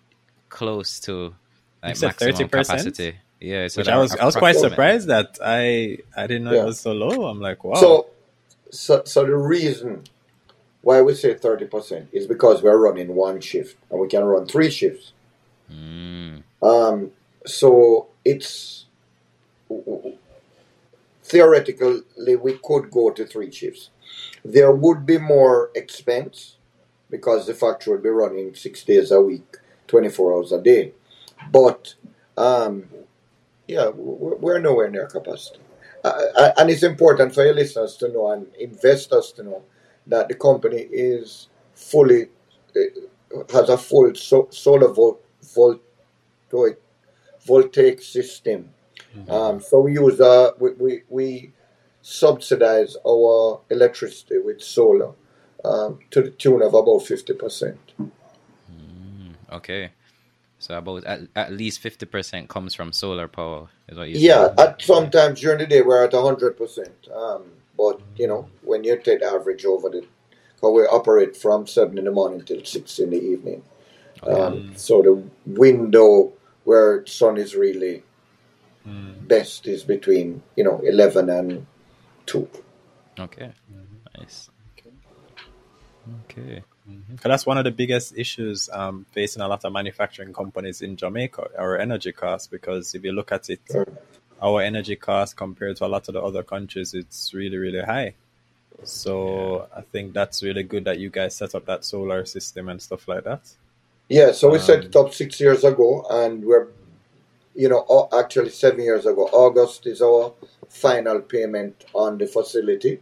close 0.51 1.01
to 1.01 1.37
like 1.83 1.99
maximum 1.99 2.49
30%? 2.49 2.51
capacity. 2.51 3.17
Yeah, 3.41 3.69
so 3.69 3.81
which 3.81 3.89
I 3.89 3.99
was 3.99 4.17
I 4.17 4.25
was 4.27 4.37
quite 4.37 4.57
surprised 4.57 5.09
that 5.09 5.39
I 5.45 5.99
I 6.17 6.27
didn't 6.29 6.45
know 6.45 6.53
Yeah. 6.53 6.61
it 6.61 6.65
was 6.65 6.81
so 6.81 6.93
low. 6.93 7.27
I'm 7.27 7.41
like, 7.41 7.65
wow. 7.65 8.01
So, 8.01 8.11
so, 8.71 9.03
so 9.07 9.25
the 9.27 9.37
reason 9.37 10.05
why 10.83 11.03
we 11.03 11.15
say 11.15 11.35
thirty 11.35 11.67
percent 11.67 12.09
is 12.13 12.27
because 12.27 12.63
we're 12.63 12.79
running 12.79 13.15
one 13.15 13.41
shift 13.41 13.77
and 13.91 14.01
we 14.01 14.09
can 14.09 14.25
run 14.25 14.47
three 14.47 14.71
shifts. 14.71 15.13
Mm, 15.71 16.43
Um, 16.63 17.13
so 17.47 18.09
it's 18.25 18.87
theoretically 21.23 22.03
we 22.37 22.59
could 22.63 22.91
go 22.91 23.11
to 23.11 23.27
three 23.27 23.51
shifts. 23.51 23.91
There 24.45 24.73
would 24.73 25.07
be 25.07 25.19
more 25.19 25.71
expense 25.75 26.57
because 27.11 27.47
the 27.47 27.55
factory 27.55 27.95
would 27.95 28.03
be 28.03 28.11
running 28.11 28.55
six 28.55 28.85
days 28.85 29.11
a 29.11 29.21
week, 29.21 29.57
twenty 29.87 30.09
four 30.09 30.35
hours 30.35 30.53
a 30.53 30.61
day. 30.61 30.93
But 31.53 31.95
um, 32.37 32.89
yeah, 33.69 33.91
we're 33.91 34.59
nowhere 34.61 34.91
near 34.91 35.07
capacity. 35.07 35.61
Uh, 36.05 36.23
uh, 36.37 36.53
and 36.59 36.71
it's 36.71 36.83
important 36.85 37.35
for 37.35 37.45
your 37.45 37.55
listeners 37.55 37.97
to 37.99 38.09
know 38.09 38.31
and 38.33 38.49
investors 38.61 39.33
to 39.33 39.43
know 39.45 39.63
that 40.07 40.29
the 40.29 40.35
company 40.35 40.89
is 40.93 41.49
fully 41.75 42.29
uh, 42.77 42.81
has 43.53 43.69
a 43.69 43.79
full 43.79 44.15
so, 44.15 44.49
solar 44.51 44.93
volt, 45.55 45.83
volt, 46.51 46.77
voltaic 47.47 48.03
system. 48.03 48.71
Um, 49.29 49.61
so 49.61 49.81
we 49.81 49.93
use 49.93 50.21
uh, 50.21 50.51
we, 50.59 50.73
we, 50.73 51.03
we 51.09 51.53
subsidize 52.03 52.97
our 53.07 53.61
electricity 53.71 54.39
with 54.39 54.61
solar 54.61 55.13
um, 55.65 56.01
to 56.11 56.23
the 56.23 56.31
tune 56.31 56.63
of 56.63 56.75
about 56.75 57.01
fifty 57.01 57.33
percent. 57.33 57.79
okay, 59.53 59.91
so 60.59 60.77
about 60.77 61.05
at, 61.05 61.21
at 61.37 61.53
least 61.53 61.81
fifty 61.81 62.07
percent 62.07 62.49
comes 62.49 62.75
from 62.75 62.93
solar 62.93 63.29
power. 63.29 63.69
Is 63.89 63.97
what 63.97 64.09
you 64.09 64.19
Yeah, 64.19 64.53
at 64.59 64.83
sometimes 64.83 65.41
during 65.41 65.59
the 65.59 65.67
day 65.67 65.83
we're 65.83 66.05
at 66.05 66.13
hundred 66.13 66.57
percent. 66.57 67.09
Um, 67.15 67.45
but 67.77 68.01
you 68.17 68.27
know 68.27 68.49
when 68.63 68.85
you 68.85 68.97
take 68.99 69.23
average 69.23 69.65
over 69.65 69.89
the, 69.89 70.05
because 70.57 70.73
we 70.73 70.83
operate 70.83 71.37
from 71.37 71.67
seven 71.67 71.99
in 71.99 72.05
the 72.05 72.11
morning 72.11 72.43
till 72.43 72.65
six 72.65 72.99
in 72.99 73.11
the 73.11 73.23
evening. 73.23 73.63
Um, 74.27 74.73
so 74.77 75.03
the 75.03 75.23
window 75.47 76.33
where 76.65 77.05
sun 77.07 77.37
is 77.37 77.55
really 77.55 78.03
Mm. 78.87 79.27
best 79.27 79.67
is 79.67 79.83
between 79.83 80.43
you 80.57 80.65
know 80.65 80.79
eleven 80.85 81.31
and 81.31 81.67
two. 82.27 82.47
Okay, 83.19 83.53
nice. 84.19 84.51
Okay. 86.29 86.63
Because 86.87 87.23
that's 87.31 87.47
one 87.47 87.57
of 87.57 87.65
the 87.65 87.71
biggest 87.71 88.13
issues 88.15 88.69
um, 88.71 89.07
facing 89.13 89.41
a 89.41 89.49
lot 89.49 89.65
of 89.65 89.73
manufacturing 89.73 90.35
companies 90.35 90.83
in 90.83 90.97
Jamaica, 90.97 91.49
our 91.59 91.79
energy 91.79 92.13
costs. 92.13 92.47
Because 92.47 92.95
if 92.95 93.03
you 93.05 93.13
look 93.13 93.33
at 93.33 93.49
it, 93.49 93.61
Sure. 93.73 93.87
our 94.43 94.61
energy 94.61 94.97
costs 94.97 95.33
compared 95.33 95.77
to 95.79 95.87
a 95.87 95.89
lot 95.89 96.07
of 96.09 96.13
the 96.13 96.21
other 96.21 96.43
countries, 96.43 96.93
it's 96.93 97.33
really, 97.33 97.57
really 97.57 97.81
high. 97.81 98.13
So 98.83 99.67
I 99.75 99.81
think 99.81 100.13
that's 100.13 100.43
really 100.43 100.63
good 100.63 100.85
that 100.85 100.99
you 100.99 101.09
guys 101.09 101.35
set 101.37 101.55
up 101.55 101.65
that 101.65 101.87
solar 101.87 102.27
system 102.27 102.69
and 102.69 102.83
stuff 102.83 103.09
like 103.09 103.25
that. 103.25 103.41
Yeah, 104.09 104.33
so 104.33 104.51
we 104.51 104.59
set 104.59 104.81
Um, 104.81 104.87
it 104.87 104.97
up 104.97 105.15
six 105.15 105.41
years 105.41 105.65
ago, 105.65 106.07
and 106.11 106.45
we're, 106.45 106.69
you 107.55 107.69
know, 107.69 108.09
actually 108.13 108.51
seven 108.51 108.83
years 108.83 109.07
ago. 109.07 109.29
August 109.33 109.87
is 109.87 110.03
our 110.03 110.35
final 110.69 111.21
payment 111.21 111.85
on 111.95 112.19
the 112.19 112.27
facility, 112.27 113.01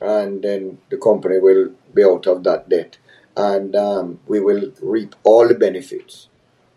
and 0.00 0.42
then 0.42 0.78
the 0.90 0.98
company 0.98 1.38
will 1.38 1.70
be 1.94 2.04
out 2.04 2.26
of 2.26 2.44
that 2.44 2.68
debt, 2.68 2.98
and 3.36 3.76
um, 3.76 4.20
we 4.26 4.40
will 4.40 4.72
reap 4.82 5.14
all 5.24 5.48
the 5.48 5.54
benefits 5.54 6.28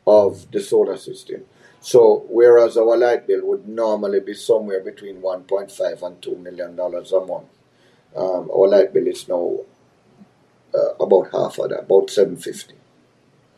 of 0.08 0.52
the 0.52 0.62
solar 0.62 0.98
system. 0.98 1.46
So, 1.82 2.26
whereas 2.30 2.78
our 2.78 2.98
light 2.98 3.28
bill 3.28 3.46
would 3.46 3.68
normally 3.68 4.20
be 4.22 4.34
somewhere 4.36 4.82
between 4.82 5.22
1.5 5.22 6.04
and 6.04 6.22
2 6.22 6.36
million 6.38 6.76
dollars 6.76 7.12
a 7.14 7.22
month, 7.22 7.50
um, 8.16 8.50
our 8.52 8.68
light 8.68 8.94
bill 8.94 9.08
is 9.08 9.28
now 9.30 9.60
uh, 10.74 10.94
about 11.00 11.32
half 11.32 11.60
of 11.60 11.70
that, 11.70 11.80
about 11.82 12.10
750. 12.10 12.76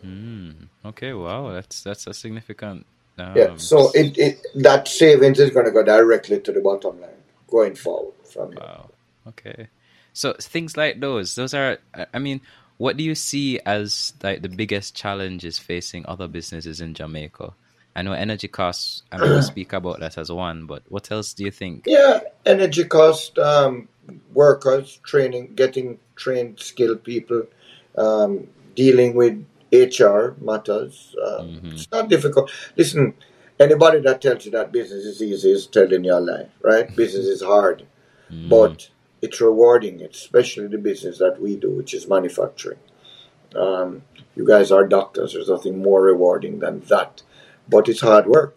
Mm, 0.06 0.68
okay. 0.86 1.14
Wow, 1.14 1.52
that's 1.52 1.84
that's 1.84 2.08
a 2.08 2.14
significant. 2.14 2.86
Um, 3.18 3.36
Yeah, 3.36 3.58
so 3.58 3.92
it, 3.94 4.18
it 4.18 4.40
that 4.56 4.88
savings 4.88 5.40
is 5.40 5.52
going 5.52 5.66
to 5.66 5.72
go 5.72 5.84
directly 5.84 6.40
to 6.40 6.52
the 6.52 6.62
bottom 6.62 7.02
line 7.02 7.10
going 7.50 7.76
forward 7.76 8.14
from 8.24 8.52
here. 8.54 8.62
Wow. 8.62 8.90
Okay. 9.28 9.68
So 10.14 10.34
things 10.40 10.78
like 10.78 11.00
those, 11.00 11.36
those 11.36 11.54
are. 11.54 11.80
I- 11.94 12.08
I 12.14 12.20
mean, 12.20 12.42
what 12.78 12.96
do 12.98 13.04
you 13.04 13.16
see 13.16 13.60
as 13.66 14.14
like 14.24 14.42
the 14.42 14.50
biggest 14.50 14.96
challenges 14.96 15.60
facing 15.60 16.06
other 16.08 16.28
businesses 16.28 16.80
in 16.80 16.94
Jamaica? 16.94 17.54
I 17.96 18.02
know 18.04 18.14
energy 18.14 18.48
costs. 18.48 19.04
I'm 19.12 19.24
going 19.24 19.36
to 19.36 19.42
speak 19.42 19.74
about 19.74 20.00
that 20.00 20.18
as 20.18 20.32
one, 20.32 20.66
but 20.66 20.84
what 20.88 21.12
else 21.12 21.34
do 21.34 21.44
you 21.44 21.52
think? 21.52 21.84
Yeah, 21.86 22.22
energy 22.46 22.86
cost, 22.86 23.38
um, 23.38 23.90
workers, 24.34 25.00
training, 25.04 25.54
getting 25.56 26.00
trained, 26.16 26.60
skilled 26.62 27.04
people, 27.04 27.44
um, 27.98 28.48
dealing 28.76 29.16
with 29.16 29.44
HR 29.72 30.36
matters. 30.42 31.16
Uh, 31.22 31.42
Mhm. 31.44 31.74
It's 31.74 31.88
not 31.92 32.10
difficult. 32.10 32.52
Listen, 32.76 33.14
anybody 33.60 34.00
that 34.02 34.22
tells 34.22 34.46
you 34.46 34.52
that 34.52 34.72
business 34.72 35.06
is 35.06 35.22
easy 35.22 35.52
is 35.52 35.68
telling 35.68 36.04
you 36.04 36.14
a 36.14 36.20
lie, 36.20 36.48
right? 36.62 36.94
business 37.04 37.26
is 37.26 37.42
hard, 37.42 37.86
Mm, 38.32 38.50
but 38.50 38.90
it's 39.22 39.42
rewarding, 39.42 40.02
especially 40.04 40.68
the 40.68 40.78
business 40.78 41.18
that 41.18 41.42
we 41.42 41.56
do, 41.56 41.72
which 41.72 41.94
is 41.94 42.08
manufacturing. 42.08 42.78
Um, 43.56 44.04
you 44.36 44.46
guys 44.46 44.72
are 44.72 44.88
doctors. 44.88 45.34
There's 45.34 45.50
nothing 45.50 45.80
more 45.82 46.02
rewarding 46.04 46.60
than 46.60 46.82
that. 46.82 47.24
But 47.68 47.90
it's 47.90 48.02
hard 48.02 48.28
work, 48.28 48.56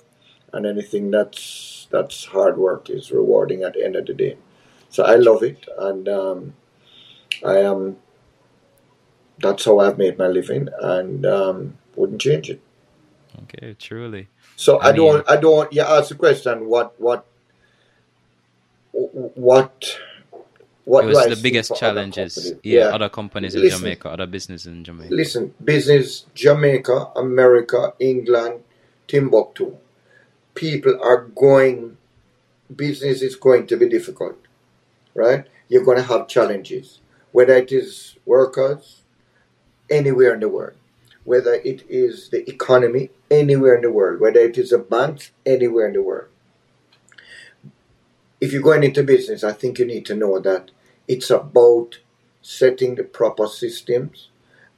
and 0.52 0.66
anything 0.66 1.10
that's 1.10 1.86
that's 1.90 2.26
hard 2.26 2.56
work 2.58 2.88
is 2.90 3.10
rewarding 3.10 3.62
at 3.62 3.74
the 3.74 3.84
end 3.84 3.96
of 3.96 4.06
the 4.06 4.14
day. 4.14 4.36
So 4.90 5.04
I 5.04 5.16
love 5.16 5.42
it, 5.42 5.66
and 5.78 6.08
um, 6.08 6.54
I 7.44 7.58
am. 7.58 7.96
That's 9.42 9.64
how 9.64 9.80
I've 9.80 9.98
made 9.98 10.16
my 10.18 10.28
living, 10.28 10.68
and 10.80 11.26
um, 11.26 11.78
wouldn't 11.96 12.20
change 12.20 12.48
it. 12.48 12.60
okay, 13.42 13.74
truly. 13.78 14.28
So 14.56 14.78
I 14.78 14.88
I, 14.88 14.92
don't. 14.92 15.30
I 15.30 15.36
don't. 15.36 15.72
You 15.72 15.82
ask 15.82 16.08
the 16.08 16.14
question. 16.14 16.68
What? 16.68 16.98
What? 17.00 17.26
What? 18.92 19.98
What 20.84 21.04
it 21.04 21.08
was 21.08 21.28
the 21.28 21.42
biggest 21.42 21.74
challenges. 21.76 22.54
Yeah, 22.62 22.94
other 22.94 23.08
companies 23.08 23.54
in 23.54 23.68
Jamaica, 23.68 24.10
other 24.10 24.26
businesses 24.26 24.66
in 24.66 24.84
Jamaica. 24.84 25.14
Listen, 25.14 25.54
business, 25.62 26.26
Jamaica, 26.34 27.12
America, 27.16 27.94
England, 27.98 28.62
Timbuktu. 29.06 29.76
People 30.54 30.98
are 31.02 31.22
going, 31.34 31.96
business 32.74 33.22
is 33.22 33.36
going 33.36 33.66
to 33.68 33.76
be 33.76 33.88
difficult, 33.88 34.36
right? 35.14 35.46
You're 35.68 35.84
going 35.84 35.96
to 35.98 36.02
have 36.02 36.28
challenges, 36.28 37.00
whether 37.30 37.54
it 37.54 37.72
is 37.72 38.16
workers 38.26 39.01
anywhere 39.92 40.34
in 40.34 40.40
the 40.40 40.48
world, 40.48 40.76
whether 41.24 41.54
it 41.54 41.84
is 41.88 42.30
the 42.30 42.48
economy 42.50 43.10
anywhere 43.30 43.76
in 43.76 43.82
the 43.82 43.92
world, 43.92 44.20
whether 44.20 44.40
it 44.40 44.58
is 44.58 44.72
a 44.72 44.78
bank 44.78 45.32
anywhere 45.46 45.86
in 45.86 45.92
the 45.92 46.02
world. 46.02 46.28
If 48.40 48.52
you're 48.52 48.62
going 48.62 48.82
into 48.82 49.04
business, 49.04 49.44
I 49.44 49.52
think 49.52 49.78
you 49.78 49.84
need 49.84 50.06
to 50.06 50.16
know 50.16 50.40
that 50.40 50.72
it's 51.06 51.30
about 51.30 51.98
setting 52.40 52.96
the 52.96 53.04
proper 53.04 53.46
systems 53.46 54.30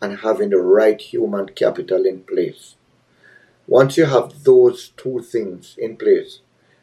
and 0.02 0.18
having 0.18 0.50
the 0.50 0.58
right 0.58 1.00
human 1.00 1.48
capital 1.48 2.04
in 2.04 2.24
place. 2.24 2.74
Once 3.66 3.96
you 3.96 4.04
have 4.04 4.44
those 4.44 4.92
two 4.98 5.22
things 5.22 5.76
in 5.78 5.96
place, 5.96 6.40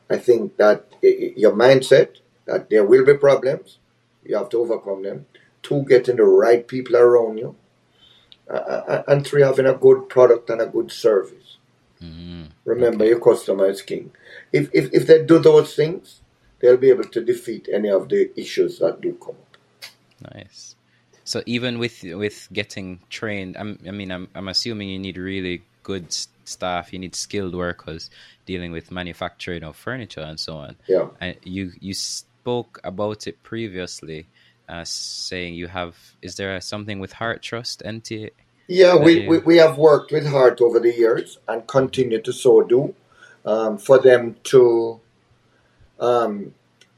I 0.10 0.18
think 0.18 0.58
that 0.58 0.92
your 1.02 1.52
mindset 1.52 2.18
that 2.46 2.70
there 2.70 2.84
will 2.84 3.06
be 3.06 3.14
problems, 3.14 3.78
you 4.24 4.36
have 4.36 4.50
to 4.50 4.60
overcome 4.60 5.04
them. 5.04 5.26
Two, 5.62 5.84
getting 5.88 6.18
the 6.18 6.24
right 6.24 6.68
people 6.68 6.98
around 6.98 7.38
you, 7.38 7.56
uh, 8.54 8.84
uh, 8.88 9.04
and 9.08 9.26
three, 9.26 9.42
having 9.44 9.66
a 9.66 9.74
good 9.74 10.10
product 10.10 10.50
and 10.50 10.62
a 10.62 10.66
good 10.68 10.92
service. 10.92 11.58
Mm, 12.04 12.50
Remember, 12.66 13.06
your 13.06 13.20
customer 13.20 13.68
is 13.70 13.82
king. 13.82 14.12
If, 14.52 14.70
if 14.74 14.94
if 14.94 15.08
they 15.08 15.24
do 15.24 15.40
those 15.40 15.76
things, 15.76 16.22
they'll 16.60 16.78
be 16.78 16.90
able 16.90 17.06
to 17.06 17.24
defeat 17.24 17.70
any 17.72 17.90
of 17.90 18.10
the 18.10 18.32
issues 18.40 18.80
that 18.80 19.02
do 19.02 19.14
come 19.14 19.36
up. 19.36 19.58
Nice. 20.36 20.76
So 21.24 21.42
even 21.46 21.80
with 21.80 22.04
with 22.04 22.50
getting 22.52 23.00
trained, 23.10 23.56
I'm, 23.58 23.80
I 23.88 23.92
mean, 23.92 24.12
I'm 24.12 24.28
I'm 24.36 24.48
assuming 24.48 24.90
you 24.90 25.00
need 25.00 25.18
really 25.18 25.64
good 25.84 26.12
staff. 26.46 26.92
You 26.92 27.00
need 27.00 27.16
skilled 27.16 27.56
workers 27.56 28.10
dealing 28.46 28.72
with 28.72 28.92
manufacturing 28.92 29.64
of 29.64 29.76
furniture 29.76 30.22
and 30.22 30.40
so 30.40 30.58
on. 30.58 30.76
Yeah. 30.88 31.08
And 31.20 31.38
you 31.44 31.72
you 31.80 31.94
spoke 31.94 32.80
about 32.84 33.28
it 33.28 33.42
previously, 33.44 34.28
uh, 34.68 34.84
saying 34.84 35.54
you 35.56 35.68
have. 35.68 35.96
Is 36.22 36.36
there 36.36 36.60
something 36.62 37.00
with 37.00 37.14
Heart 37.14 37.42
Trust 37.42 37.82
NTA? 37.86 38.32
Yeah, 38.74 38.96
we, 38.96 39.28
we, 39.28 39.40
we 39.40 39.58
have 39.58 39.78
worked 39.78 40.14
with 40.14 40.26
Heart 40.26 40.62
over 40.62 40.80
the 40.80 40.94
years 40.94 41.40
and 41.46 41.68
continue 41.68 42.22
to 42.22 42.32
so 42.32 42.64
do 42.64 42.96
um, 43.46 43.78
for 43.78 44.00
them 44.00 44.38
to 44.44 45.02
um, 46.00 46.54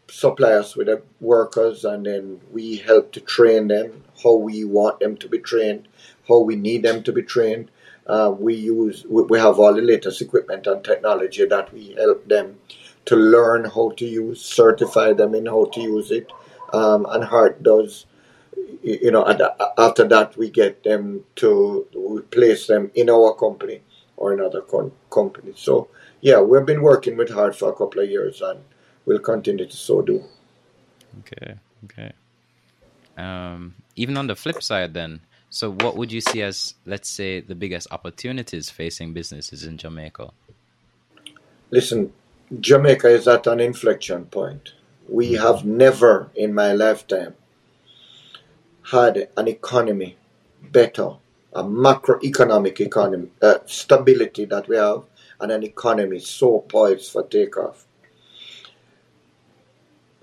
supply 0.07 0.51
us 0.51 0.75
with 0.75 0.85
the 0.85 1.01
workers 1.19 1.83
and 1.83 2.05
then 2.05 2.39
we 2.51 2.75
help 2.75 3.11
to 3.13 3.21
train 3.21 3.69
them 3.69 4.03
how 4.23 4.35
we 4.35 4.63
want 4.63 4.99
them 4.99 5.17
to 5.17 5.27
be 5.27 5.39
trained, 5.39 5.87
how 6.27 6.41
we 6.41 6.55
need 6.55 6.83
them 6.83 7.01
to 7.01 7.11
be 7.11 7.23
trained. 7.23 7.71
Uh, 8.05 8.31
we 8.37 8.53
use 8.53 9.03
we, 9.09 9.23
we 9.23 9.39
have 9.39 9.57
all 9.57 9.73
the 9.73 9.81
latest 9.81 10.21
equipment 10.21 10.67
and 10.67 10.83
technology 10.83 11.43
that 11.43 11.73
we 11.73 11.93
help 11.93 12.23
them 12.27 12.55
to 13.05 13.15
learn 13.15 13.65
how 13.65 13.89
to 13.97 14.05
use, 14.05 14.45
certify 14.45 15.11
them 15.11 15.33
in 15.33 15.47
how 15.47 15.65
to 15.73 15.81
use 15.81 16.11
it, 16.11 16.31
um, 16.71 17.07
and 17.09 17.23
Heart 17.23 17.63
does. 17.63 18.05
You 18.83 19.11
know, 19.11 19.23
and 19.23 19.41
after 19.77 20.07
that, 20.09 20.35
we 20.37 20.49
get 20.49 20.83
them 20.83 21.23
to 21.37 21.87
we 21.95 22.21
place 22.21 22.67
them 22.67 22.91
in 22.95 23.09
our 23.09 23.33
company 23.33 23.81
or 24.17 24.33
another 24.33 24.61
con- 24.61 24.91
company. 25.09 25.53
So, 25.55 25.87
yeah, 26.21 26.41
we've 26.41 26.65
been 26.65 26.81
working 26.81 27.17
with 27.17 27.29
Heart 27.31 27.55
for 27.55 27.69
a 27.69 27.73
couple 27.73 28.01
of 28.01 28.09
years, 28.09 28.41
and 28.41 28.59
we'll 29.05 29.19
continue 29.19 29.65
to 29.65 29.77
so 29.77 30.01
do. 30.01 30.23
Okay, 31.19 31.55
okay. 31.85 32.11
Um, 33.17 33.75
even 33.95 34.17
on 34.17 34.27
the 34.27 34.35
flip 34.35 34.61
side, 34.63 34.93
then, 34.93 35.21
so 35.49 35.71
what 35.71 35.95
would 35.95 36.11
you 36.11 36.21
see 36.21 36.41
as, 36.41 36.75
let's 36.85 37.09
say, 37.09 37.41
the 37.41 37.55
biggest 37.55 37.87
opportunities 37.91 38.69
facing 38.69 39.13
businesses 39.13 39.63
in 39.63 39.77
Jamaica? 39.77 40.31
Listen, 41.69 42.11
Jamaica 42.59 43.07
is 43.07 43.27
at 43.27 43.47
an 43.47 43.59
inflection 43.59 44.25
point. 44.25 44.73
We 45.07 45.33
have 45.33 45.65
never 45.65 46.31
in 46.35 46.53
my 46.53 46.73
lifetime 46.73 47.35
had 48.91 49.29
an 49.37 49.47
economy 49.47 50.17
better, 50.61 51.11
a 51.53 51.63
macroeconomic 51.63 52.81
economy, 52.81 53.29
uh, 53.41 53.59
stability 53.65 54.45
that 54.45 54.67
we 54.67 54.75
have, 54.75 55.03
and 55.39 55.51
an 55.51 55.63
economy 55.63 56.19
so 56.19 56.59
poised 56.59 57.11
for 57.11 57.23
takeoff. 57.23 57.85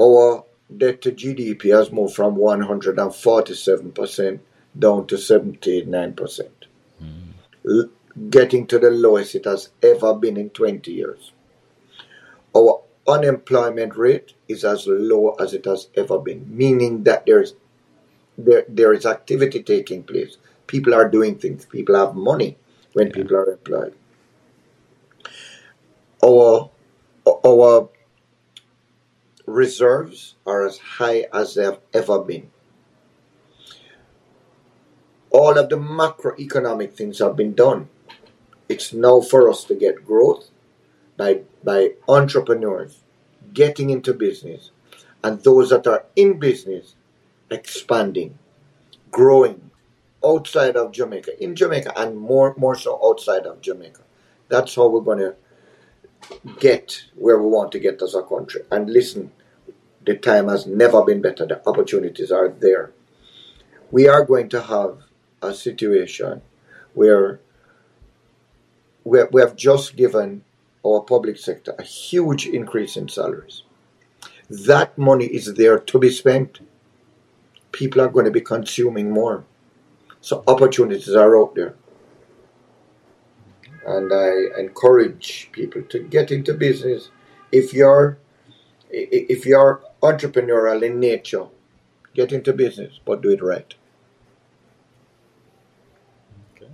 Our 0.00 0.44
debt 0.76 1.02
to 1.02 1.12
GDP 1.12 1.76
has 1.76 1.92
moved 1.92 2.14
from 2.14 2.36
147% 2.36 4.40
down 4.78 5.06
to 5.06 5.16
79%, 5.16 6.48
mm. 7.02 7.90
getting 8.30 8.66
to 8.66 8.78
the 8.78 8.90
lowest 8.90 9.34
it 9.34 9.44
has 9.44 9.70
ever 9.82 10.14
been 10.14 10.36
in 10.36 10.50
20 10.50 10.92
years. 10.92 11.32
Our 12.56 12.82
unemployment 13.06 13.96
rate 13.96 14.34
is 14.48 14.64
as 14.64 14.86
low 14.86 15.34
as 15.40 15.54
it 15.54 15.64
has 15.64 15.88
ever 15.96 16.18
been, 16.18 16.56
meaning 16.56 17.04
that 17.04 17.26
there's 17.26 17.54
there, 18.44 18.64
there 18.68 18.92
is 18.92 19.06
activity 19.06 19.62
taking 19.62 20.02
place. 20.02 20.36
People 20.66 20.94
are 20.94 21.08
doing 21.08 21.36
things. 21.36 21.64
People 21.66 21.96
have 21.96 22.14
money 22.14 22.56
when 22.92 23.08
yeah. 23.08 23.12
people 23.14 23.36
are 23.36 23.50
employed. 23.50 23.94
Our 26.24 26.70
our 27.26 27.88
reserves 29.46 30.34
are 30.46 30.66
as 30.66 30.78
high 30.78 31.26
as 31.32 31.54
they 31.54 31.64
have 31.64 31.80
ever 31.92 32.20
been. 32.20 32.50
All 35.30 35.58
of 35.58 35.68
the 35.68 35.76
macroeconomic 35.76 36.92
things 36.94 37.18
have 37.18 37.36
been 37.36 37.54
done. 37.54 37.88
It's 38.68 38.92
now 38.92 39.20
for 39.20 39.48
us 39.48 39.64
to 39.64 39.74
get 39.74 40.04
growth 40.04 40.50
by, 41.16 41.42
by 41.62 41.92
entrepreneurs 42.08 43.00
getting 43.52 43.90
into 43.90 44.14
business 44.14 44.70
and 45.22 45.42
those 45.42 45.70
that 45.70 45.86
are 45.86 46.04
in 46.16 46.38
business 46.38 46.94
expanding, 47.50 48.38
growing 49.10 49.70
outside 50.24 50.76
of 50.76 50.92
Jamaica, 50.92 51.42
in 51.42 51.54
Jamaica, 51.56 51.98
and 51.98 52.16
more, 52.16 52.54
more 52.56 52.74
so 52.74 53.00
outside 53.04 53.46
of 53.46 53.60
Jamaica. 53.60 54.02
That's 54.48 54.74
how 54.74 54.88
we're 54.88 55.00
going 55.00 55.18
to 55.18 55.34
get 56.58 57.04
where 57.14 57.40
we 57.40 57.48
want 57.48 57.72
to 57.72 57.78
get 57.78 58.02
as 58.02 58.14
a 58.14 58.22
country. 58.22 58.62
And 58.70 58.90
listen, 58.90 59.32
the 60.04 60.16
time 60.16 60.48
has 60.48 60.66
never 60.66 61.04
been 61.04 61.22
better. 61.22 61.46
The 61.46 61.66
opportunities 61.68 62.30
are 62.30 62.48
there. 62.48 62.92
We 63.90 64.08
are 64.08 64.24
going 64.24 64.48
to 64.50 64.62
have 64.62 64.98
a 65.42 65.54
situation 65.54 66.42
where 66.94 67.40
we 69.04 69.40
have 69.40 69.56
just 69.56 69.96
given 69.96 70.44
our 70.86 71.00
public 71.00 71.36
sector 71.36 71.74
a 71.78 71.82
huge 71.82 72.46
increase 72.46 72.96
in 72.96 73.08
salaries. 73.08 73.62
That 74.48 74.96
money 74.98 75.26
is 75.26 75.54
there 75.54 75.78
to 75.78 75.98
be 75.98 76.10
spent. 76.10 76.60
People 77.72 78.00
are 78.00 78.08
going 78.08 78.24
to 78.24 78.30
be 78.30 78.40
consuming 78.40 79.10
more. 79.10 79.44
So 80.20 80.42
opportunities 80.46 81.14
are 81.14 81.38
out 81.40 81.54
there. 81.54 81.74
And 83.86 84.12
I 84.12 84.60
encourage 84.60 85.50
people 85.52 85.82
to 85.82 86.00
get 86.00 86.30
into 86.30 86.52
business. 86.54 87.10
If 87.50 87.72
you're 87.72 88.18
if 88.90 89.46
you're 89.46 89.82
entrepreneurial 90.02 90.82
in 90.82 91.00
nature, 91.00 91.46
get 92.14 92.32
into 92.32 92.52
business, 92.52 92.98
but 93.04 93.22
do 93.22 93.30
it 93.30 93.42
right. 93.42 93.74
Okay. 96.56 96.70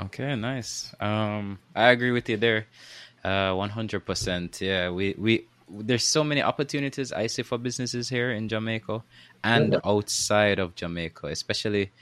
Okay, 0.00 0.34
nice. 0.36 0.94
Um, 1.00 1.58
I 1.74 1.90
agree 1.90 2.10
with 2.10 2.28
you 2.28 2.36
there. 2.36 2.66
Uh, 3.24 3.52
100%. 3.52 4.60
Yeah, 4.60 4.90
we, 4.90 5.14
we, 5.18 5.48
there's 5.70 6.06
so 6.06 6.24
many 6.24 6.42
opportunities 6.42 7.12
I 7.12 7.26
see 7.26 7.42
for 7.42 7.58
businesses 7.58 8.08
here 8.08 8.32
in 8.32 8.48
Jamaica 8.48 9.02
and 9.44 9.80
outside 9.84 10.58
of 10.58 10.74
Jamaica, 10.74 11.26
especially 11.28 11.92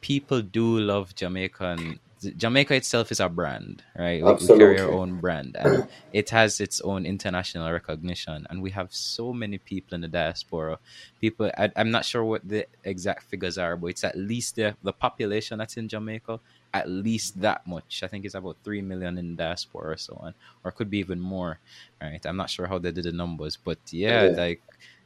people 0.00 0.42
do 0.42 0.78
love 0.78 1.14
Jamaican 1.14 1.98
Jamaica 2.32 2.74
itself 2.74 3.12
is 3.12 3.20
a 3.20 3.28
brand, 3.28 3.82
right? 3.96 4.22
We, 4.22 4.32
we, 4.32 4.58
carry 4.58 4.80
our 4.80 4.90
own 4.90 5.20
brand, 5.20 5.56
and 5.58 5.88
it 6.12 6.30
has 6.30 6.60
its 6.60 6.80
own 6.80 7.06
international 7.06 7.70
recognition. 7.72 8.46
And 8.50 8.62
we 8.62 8.70
have 8.70 8.92
so 8.92 9.32
many 9.32 9.58
people 9.58 9.94
in 9.94 10.00
the 10.00 10.08
diaspora. 10.08 10.78
People, 11.20 11.50
I, 11.56 11.70
am 11.76 11.90
not 11.90 12.04
sure 12.04 12.24
what 12.24 12.48
the 12.48 12.66
exact 12.84 13.24
figures 13.24 13.58
are, 13.58 13.76
but 13.76 13.88
it's 13.88 14.04
at 14.04 14.16
least 14.16 14.56
the 14.56 14.76
the 14.82 14.92
population 14.92 15.58
that's 15.58 15.76
in 15.76 15.88
Jamaica, 15.88 16.40
at 16.74 16.88
least 16.88 17.40
that 17.40 17.66
much. 17.66 18.02
I 18.02 18.08
think 18.08 18.24
it's 18.24 18.34
about 18.34 18.56
three 18.64 18.82
million 18.82 19.18
in 19.18 19.36
diaspora 19.36 19.92
or 19.92 19.96
so 19.96 20.18
on, 20.20 20.34
or 20.64 20.70
could 20.70 20.90
be 20.90 20.98
even 20.98 21.20
more. 21.20 21.58
Right? 22.00 22.24
I'm 22.24 22.36
not 22.36 22.50
sure 22.50 22.66
how 22.66 22.78
they 22.78 22.92
did 22.92 23.04
the 23.04 23.12
numbers, 23.12 23.56
but 23.56 23.78
yeah, 23.90 24.24
yeah. 24.24 24.36
like 24.36 24.62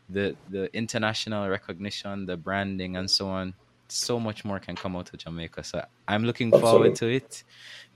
the 0.09 0.37
the 0.48 0.74
international 0.76 1.48
recognition, 1.48 2.26
the 2.26 2.37
branding, 2.37 2.96
and 2.96 3.11
so 3.11 3.28
on 3.28 3.54
so 3.90 4.20
much 4.20 4.44
more 4.44 4.59
can 4.59 4.76
come 4.76 4.96
out 4.96 5.12
of 5.12 5.18
Jamaica. 5.18 5.64
So 5.64 5.85
I'm 6.07 6.24
looking 6.24 6.48
Absolutely. 6.48 6.70
forward 6.70 6.94
to 6.96 7.09
it, 7.09 7.44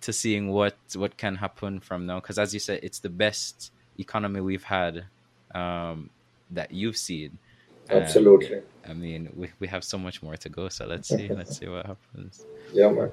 to 0.02 0.12
seeing 0.12 0.50
what 0.50 0.76
what 0.94 1.16
can 1.16 1.36
happen 1.36 1.80
from 1.80 2.06
now. 2.06 2.20
Because 2.20 2.38
as 2.38 2.52
you 2.54 2.60
said, 2.60 2.80
it's 2.82 3.00
the 3.00 3.08
best 3.10 3.72
economy 3.98 4.40
we've 4.40 4.64
had 4.64 5.04
um, 5.54 6.10
that 6.50 6.72
you've 6.72 6.96
seen. 6.96 7.38
Absolutely. 7.90 8.62
And, 8.84 8.90
I 8.90 8.94
mean, 8.94 9.32
we 9.36 9.50
we 9.60 9.66
have 9.68 9.84
so 9.84 9.98
much 9.98 10.22
more 10.22 10.36
to 10.36 10.48
go. 10.48 10.68
So 10.68 10.86
let's 10.86 11.08
see. 11.08 11.28
let's 11.28 11.58
see 11.58 11.68
what 11.68 11.86
happens. 11.86 12.44
Yeah, 12.72 12.90
man. 12.90 13.10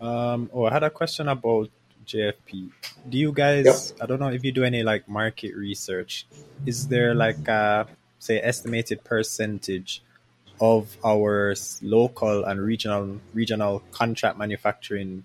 Um. 0.00 0.50
Oh, 0.52 0.64
I 0.64 0.72
had 0.72 0.82
a 0.82 0.90
question 0.90 1.28
about 1.28 1.68
JFP. 2.06 2.70
Do 3.08 3.18
you 3.18 3.32
guys? 3.32 3.64
Yep. 3.66 4.02
I 4.02 4.06
don't 4.06 4.20
know 4.20 4.30
if 4.30 4.44
you 4.44 4.52
do 4.52 4.64
any 4.64 4.82
like 4.82 5.08
market 5.08 5.54
research. 5.54 6.26
Is 6.66 6.88
there 6.88 7.14
like 7.14 7.46
a 7.48 7.86
say 8.18 8.40
estimated 8.40 9.02
percentage 9.02 10.02
of 10.60 10.96
our 11.04 11.54
local 11.80 12.44
and 12.44 12.60
regional 12.60 13.20
regional 13.32 13.82
contract 13.92 14.38
manufacturing. 14.38 15.24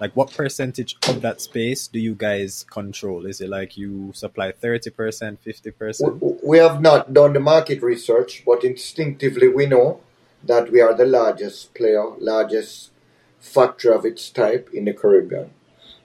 Like 0.00 0.16
what 0.16 0.32
percentage 0.32 0.96
of 1.08 1.20
that 1.20 1.40
space 1.40 1.86
do 1.86 2.00
you 2.00 2.14
guys 2.14 2.64
control? 2.68 3.26
Is 3.26 3.40
it 3.40 3.48
like 3.48 3.76
you 3.76 4.10
supply 4.14 4.50
30% 4.50 5.38
50% 5.46 6.40
we 6.42 6.58
have 6.58 6.80
not 6.80 7.14
done 7.14 7.34
the 7.34 7.40
market 7.40 7.82
research 7.82 8.42
but 8.44 8.64
instinctively 8.64 9.46
we 9.46 9.66
know 9.66 10.00
that 10.42 10.72
we 10.72 10.80
are 10.80 10.94
the 10.94 11.06
largest 11.06 11.72
player 11.74 12.04
largest 12.18 12.90
factory 13.38 13.92
of 13.92 14.04
its 14.04 14.30
type 14.30 14.70
in 14.72 14.86
the 14.86 14.92
caribbean. 14.92 15.50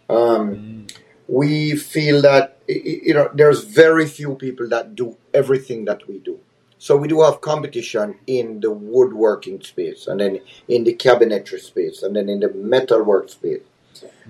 Um, 0.09 0.55
mm. 0.55 0.97
we 1.27 1.75
feel 1.75 2.21
that 2.21 2.59
you 2.67 3.13
know 3.13 3.29
there's 3.33 3.63
very 3.63 4.05
few 4.05 4.35
people 4.35 4.67
that 4.69 4.95
do 4.95 5.17
everything 5.33 5.85
that 5.85 6.07
we 6.07 6.19
do 6.19 6.39
so 6.79 6.95
we 6.95 7.07
do 7.07 7.21
have 7.21 7.41
competition 7.41 8.19
in 8.27 8.59
the 8.59 8.71
woodworking 8.71 9.61
space, 9.61 10.07
and 10.07 10.19
then 10.19 10.39
in 10.67 10.83
the 10.83 10.95
cabinetry 10.95 11.59
space, 11.59 12.03
and 12.03 12.15
then 12.15 12.29
in 12.29 12.39
the 12.39 12.53
metalwork 12.53 13.29
space, 13.29 13.61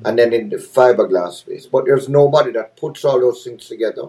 and 0.06 0.18
then 0.18 0.34
in 0.34 0.50
the 0.50 0.58
fiberglass 0.58 1.34
space. 1.34 1.66
But 1.66 1.86
there's 1.86 2.08
nobody 2.08 2.52
that 2.52 2.78
puts 2.78 3.04
all 3.04 3.20
those 3.20 3.44
things 3.44 3.68
together 3.68 4.08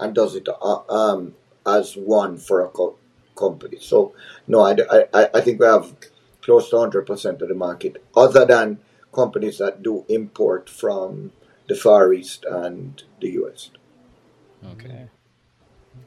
and 0.00 0.14
does 0.14 0.34
it 0.34 0.48
uh, 0.48 0.80
um, 0.88 1.34
as 1.66 1.94
one 1.96 2.38
for 2.38 2.64
a 2.64 2.68
co- 2.68 2.96
company. 3.36 3.78
So, 3.80 4.14
no, 4.46 4.60
I, 4.60 4.76
I, 5.12 5.28
I 5.34 5.40
think 5.40 5.60
we 5.60 5.66
have 5.66 5.94
close 6.42 6.70
to 6.70 6.76
100% 6.76 7.42
of 7.42 7.48
the 7.48 7.54
market, 7.54 8.02
other 8.16 8.44
than 8.44 8.78
companies 9.12 9.58
that 9.58 9.82
do 9.82 10.04
import 10.08 10.68
from 10.68 11.32
the 11.68 11.74
Far 11.74 12.12
East 12.12 12.44
and 12.44 13.02
the 13.20 13.30
US. 13.30 13.70
Okay. 14.72 15.08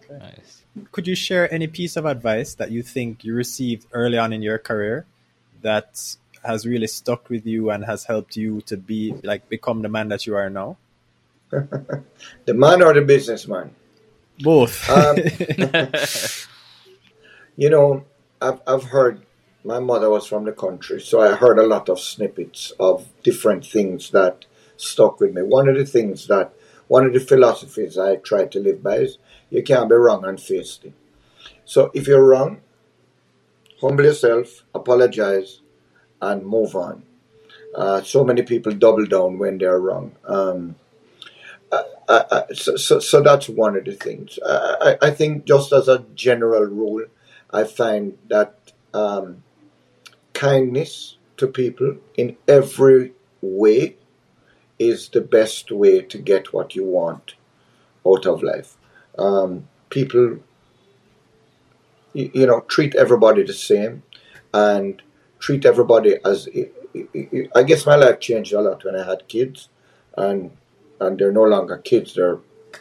Okay. 0.10 0.20
Nice. 0.20 0.63
Could 0.91 1.08
you 1.08 1.15
share 1.15 1.52
any 1.54 1.67
piece 1.67 1.98
of 1.98 2.06
advice 2.06 2.54
that 2.56 2.72
you 2.72 2.84
think 2.84 3.24
you 3.24 3.34
received 3.34 3.88
early 3.91 4.17
on 4.17 4.34
in 4.34 4.41
your 4.41 4.58
career 4.58 5.06
that 5.62 6.17
has 6.43 6.65
really 6.65 6.88
stuck 6.88 7.30
with 7.30 7.46
you 7.46 7.70
and 7.72 7.86
has 7.86 8.06
helped 8.06 8.38
you 8.38 8.62
to 8.62 8.78
be 8.78 9.13
like 9.24 9.50
become 9.50 9.82
the 9.82 9.89
man 9.89 10.08
that 10.10 10.26
you 10.26 10.36
are 10.36 10.50
now? 10.50 10.78
the 11.50 12.54
man 12.54 12.82
or 12.82 12.93
the 12.93 13.02
businessman? 13.02 13.74
Both. 14.39 14.89
Um, 14.89 15.17
you 17.58 17.70
know, 17.70 18.06
I've, 18.41 18.62
I've 18.67 18.84
heard 18.84 19.22
my 19.63 19.80
mother 19.80 20.10
was 20.10 20.26
from 20.26 20.46
the 20.46 20.54
country, 20.54 21.02
so 21.02 21.20
I 21.20 21.36
heard 21.36 21.60
a 21.60 21.65
lot 21.65 21.89
of 21.89 22.00
snippets 22.00 22.72
of 22.80 23.10
different 23.24 23.65
things 23.65 24.12
that 24.12 24.46
stuck 24.78 25.20
with 25.20 25.34
me. 25.34 25.41
One 25.41 25.67
of 25.67 25.76
the 25.76 25.86
things 25.86 26.28
that, 26.28 26.54
one 26.88 27.06
of 27.06 27.13
the 27.13 27.19
philosophies 27.19 27.97
I 27.97 28.17
try 28.17 28.45
to 28.45 28.60
live 28.60 28.82
by 28.82 28.97
is 28.97 29.17
you 29.50 29.63
can't 29.63 29.89
be 29.89 29.95
wrong 29.95 30.26
and 30.26 30.39
it. 30.39 30.93
So 31.65 31.91
if 31.93 32.08
you're 32.08 32.26
wrong, 32.26 32.62
humble 33.82 34.06
yourself, 34.06 34.63
apologize, 34.73 35.62
and 36.21 36.45
move 36.45 36.76
on. 36.76 37.04
Uh, 37.76 38.02
so 38.02 38.23
many 38.23 38.41
people 38.41 38.71
double 38.71 39.06
down 39.06 39.38
when 39.38 39.58
they're 39.58 39.80
wrong. 39.80 40.15
Um, 40.26 40.76
I, 41.71 41.84
I, 42.10 42.54
so, 42.54 42.78
so, 42.78 43.00
so, 43.00 43.21
that's 43.21 43.50
one 43.50 43.76
of 43.76 43.84
the 43.84 43.91
things. 43.91 44.39
I, 44.45 44.97
I, 45.02 45.12
think, 45.12 45.45
just 45.45 45.73
as 45.73 45.89
a 45.89 46.06
general 46.15 46.63
rule, 46.63 47.06
I 47.52 47.65
find 47.65 48.17
that 48.30 48.71
um, 48.93 49.43
kindness 50.34 51.17
to 51.36 51.47
people 51.47 51.97
in 52.15 52.38
every 52.47 53.13
way 53.41 53.97
is 54.80 55.10
the 55.10 55.22
best 55.22 55.72
way 55.72 56.02
to 56.02 56.18
get 56.18 56.54
what 56.54 56.76
you 56.76 56.84
want 56.84 57.36
out 58.06 58.26
of 58.26 58.44
life. 58.44 58.78
Um, 59.18 59.68
people, 59.90 60.40
you, 62.13 62.32
you 62.34 62.48
know, 62.48 62.62
treat 62.62 62.96
everybody 62.96 63.44
the 63.44 63.54
same 63.54 64.04
and 64.54 65.02
treat 65.40 65.66
everybody 65.66 66.18
as. 66.26 66.48
I 67.56 67.63
guess 67.63 67.86
my 67.86 67.96
life 67.96 68.20
changed 68.20 68.54
a 68.54 68.62
lot 68.62 68.84
when 68.84 68.96
I 68.96 69.06
had 69.06 69.28
kids, 69.28 69.70
and 70.18 70.52
and 71.00 71.18
they're 71.20 71.32
no 71.32 71.44
longer 71.44 71.78
kids; 71.78 72.16
they're 72.16 72.40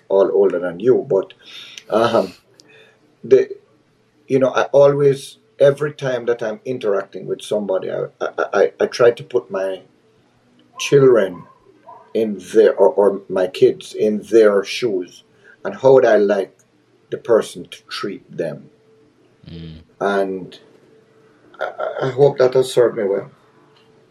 all 0.09 0.31
older 0.33 0.59
than 0.59 0.81
you. 0.81 1.07
But 1.09 1.35
um, 1.91 2.33
the, 3.25 3.57
you 4.29 4.39
know, 4.39 4.53
I 4.55 4.65
always 4.65 5.39
every 5.59 5.93
time 5.93 6.27
that 6.27 6.43
I'm 6.43 6.61
interacting 6.65 7.27
with 7.27 7.43
somebody, 7.43 7.91
I 7.91 8.07
I, 8.21 8.29
I, 8.53 8.73
I 8.81 8.87
try 8.87 9.11
to 9.11 9.25
put 9.25 9.51
my 9.51 9.83
children 10.79 11.45
in 12.23 12.29
their 12.53 12.73
or, 12.75 12.89
or 13.01 13.09
my 13.29 13.47
kids 13.61 13.95
in 13.95 14.15
their 14.35 14.65
shoes, 14.65 15.25
and 15.65 15.73
how 15.81 15.93
would 15.95 16.07
I 16.07 16.17
like 16.17 16.53
the 17.11 17.19
person 17.19 17.61
to 17.75 17.79
treat 17.99 18.25
them, 18.43 18.71
Mm. 19.47 19.83
and 20.01 20.59
I, 21.61 21.69
I 22.07 22.09
hope 22.11 22.39
that 22.39 22.55
has 22.55 22.73
served 22.73 22.97
me 22.99 23.05
well. 23.05 23.31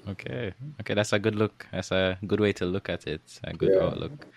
Okay. 0.07 0.53
Okay, 0.81 0.93
that's 0.93 1.13
a 1.13 1.19
good 1.19 1.35
look. 1.35 1.67
That's 1.71 1.91
a 1.91 2.17
good 2.25 2.39
way 2.39 2.53
to 2.53 2.65
look 2.65 2.89
at 2.89 3.07
it. 3.07 3.21
A 3.43 3.53
good 3.53 3.73
Yeah. 3.73 3.85
outlook. 3.87 4.27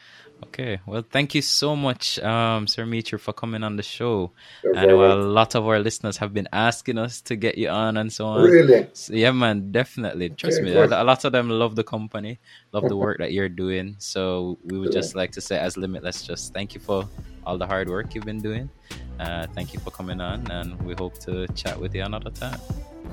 Okay. 0.44 0.80
Well, 0.86 1.04
thank 1.08 1.34
you 1.34 1.42
so 1.42 1.74
much, 1.74 2.18
um, 2.20 2.66
Sir 2.66 2.86
Mitchell, 2.86 3.18
for 3.18 3.32
coming 3.32 3.62
on 3.62 3.76
the 3.76 3.82
show. 3.82 4.32
You're 4.62 4.76
I 4.76 4.86
know 4.86 4.98
very 4.98 5.10
a 5.10 5.14
lot 5.16 5.54
of 5.54 5.66
our 5.66 5.78
listeners 5.78 6.16
have 6.18 6.32
been 6.32 6.48
asking 6.52 6.98
us 6.98 7.20
to 7.22 7.36
get 7.36 7.58
you 7.58 7.68
on 7.68 7.96
and 7.96 8.12
so 8.12 8.26
on. 8.26 8.42
Really? 8.42 8.86
So, 8.92 9.14
yeah, 9.14 9.32
man, 9.32 9.72
definitely. 9.72 10.30
Trust 10.30 10.58
Okay, 10.60 10.66
me, 10.66 10.76
a, 10.76 10.84
a 10.86 11.04
lot 11.04 11.24
of 11.24 11.32
them 11.32 11.48
love 11.48 11.74
the 11.76 11.84
company, 11.84 12.38
love 12.72 12.88
the 12.88 12.96
work 12.96 13.18
that 13.18 13.32
you're 13.32 13.48
doing. 13.48 13.96
So 13.98 14.58
we 14.64 14.78
would 14.78 14.92
just 14.92 15.14
like 15.14 15.32
to 15.32 15.40
say, 15.40 15.58
as 15.58 15.76
Limitless, 15.76 16.26
just 16.26 16.54
thank 16.54 16.74
you 16.74 16.80
for 16.80 17.08
all 17.44 17.58
the 17.58 17.66
hard 17.66 17.88
work 17.88 18.14
you've 18.14 18.24
been 18.24 18.40
doing. 18.40 18.70
Uh, 19.18 19.46
thank 19.54 19.74
you 19.74 19.80
for 19.80 19.90
coming 19.90 20.20
on, 20.20 20.48
and 20.50 20.80
we 20.82 20.94
hope 20.94 21.18
to 21.20 21.48
chat 21.48 21.78
with 21.80 21.94
you 21.94 22.04
another 22.04 22.30
time. 22.30 22.60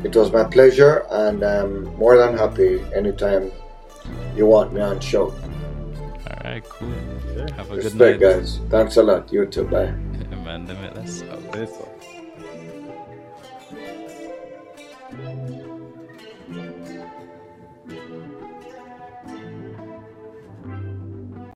It 0.03 0.15
was 0.15 0.31
my 0.31 0.43
pleasure, 0.43 1.05
and 1.09 1.43
I'm 1.43 1.85
more 1.95 2.17
than 2.17 2.37
happy 2.37 2.81
anytime 2.93 3.51
you 4.35 4.45
want 4.45 4.73
me 4.73 4.81
on 4.81 4.99
show. 4.99 5.33
All 6.27 6.41
right, 6.43 6.63
cool. 6.63 6.89
Have 6.89 7.71
a 7.71 7.75
good 7.75 7.83
Respect, 7.85 7.99
night, 7.99 8.19
guys. 8.19 8.59
Thanks 8.69 8.97
a 8.97 9.03
lot. 9.03 9.31
You 9.31 9.45
too. 9.45 9.65
Bye. 9.65 9.91
man. 10.45 10.67
Limitless. 10.67 11.19
Say 11.19 11.65
so. 11.65 11.91